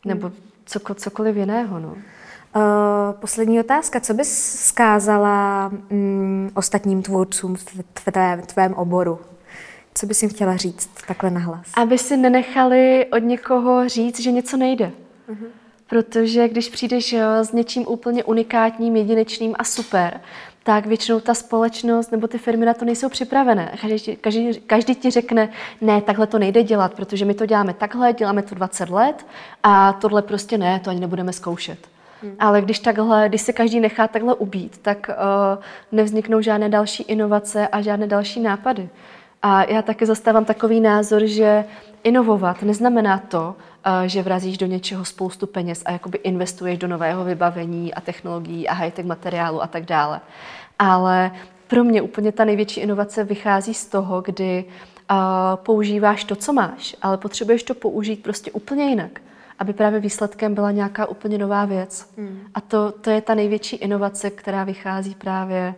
[0.06, 0.36] Nebo mm.
[0.66, 1.80] cokoliv, cokoliv jiného.
[1.80, 1.90] No.
[1.90, 4.00] Uh, poslední otázka.
[4.00, 9.20] Co bys zkázala um, ostatním tvůrcům v tvém, tvém oboru?
[10.00, 11.68] Co bys jim chtěla říct takhle nahlas?
[11.76, 14.92] Aby si nenechali od někoho říct, že něco nejde.
[15.30, 15.48] Uh-huh.
[15.90, 20.22] Protože když přijdeš s něčím úplně unikátním, jedinečným a super,
[20.64, 23.72] tak většinou ta společnost nebo ty firmy na to nejsou připravené.
[23.82, 25.50] Každý, každý, každý ti řekne,
[25.82, 29.26] ne, takhle to nejde dělat, protože my to děláme takhle, děláme to 20 let
[29.64, 31.88] a tohle prostě ne, to ani nebudeme zkoušet.
[32.22, 32.36] Hmm.
[32.40, 37.68] Ale když takhle, když se každý nechá takhle ubít, tak uh, nevzniknou žádné další inovace
[37.68, 38.90] a žádné další nápady.
[39.42, 41.66] A já taky zastávám takový názor, že
[42.04, 47.24] inovovat neznamená to, eh, že vrazíš do něčeho spoustu peněz a jakoby investuješ do nového
[47.24, 50.22] vybavení a technologií a high-tech materiálu a tak dále.
[50.80, 51.32] Ale
[51.68, 54.66] pro mě úplně ta největší inovace vychází z toho, kdy
[55.12, 55.18] uh,
[55.56, 59.22] používáš to, co máš, ale potřebuješ to použít prostě úplně jinak,
[59.60, 62.10] aby právě výsledkem byla nějaká úplně nová věc.
[62.18, 62.40] Hmm.
[62.54, 65.76] A to, to je ta největší inovace, která vychází právě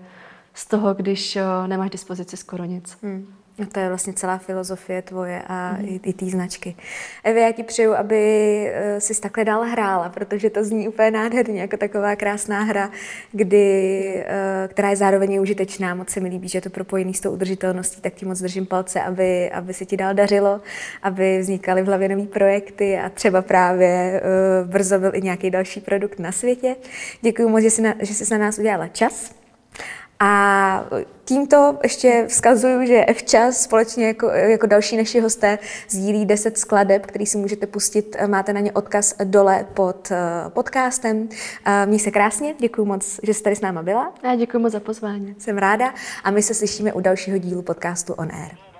[0.54, 2.98] z toho, když uh, nemáš dispozici skoro nic.
[3.04, 3.41] Hmm.
[3.62, 5.86] No to je vlastně celá filozofie tvoje a mm.
[5.86, 6.76] i, i té značky.
[7.24, 8.18] Evi, já ti přeju, aby
[8.74, 12.92] eh, jsi takhle dál hrála, protože to zní úplně nádherně, jako taková krásná hra,
[13.32, 15.96] kdy, eh, která je zároveň užitečná.
[15.96, 18.66] Moc se mi líbí, že je to propojený s tou udržitelností, tak ti moc držím
[18.66, 20.62] palce, aby, aby se ti dál dařilo,
[21.04, 24.22] aby vznikaly v hlavě nové projekty a třeba právě
[24.64, 26.76] uh, brzo byl i nějaký další produkt na světě.
[27.22, 29.41] Děkuji moc, že jsi, na, že jsi na nás udělala čas.
[30.24, 30.86] A
[31.26, 35.60] tímto ještě vzkazuju, že Fčas společně jako, jako další naši hosté
[35.90, 38.16] sdílí 10 skladeb, který si můžete pustit.
[38.28, 41.30] Máte na ně odkaz dole pod eh, podcastem.
[41.86, 44.14] Měj se krásně, děkuji moc, že jste tady s náma byla.
[44.24, 45.36] Já děkuji moc za pozvání.
[45.40, 45.94] Jsem ráda
[46.24, 48.71] a my se slyšíme u dalšího dílu podcastu On Air.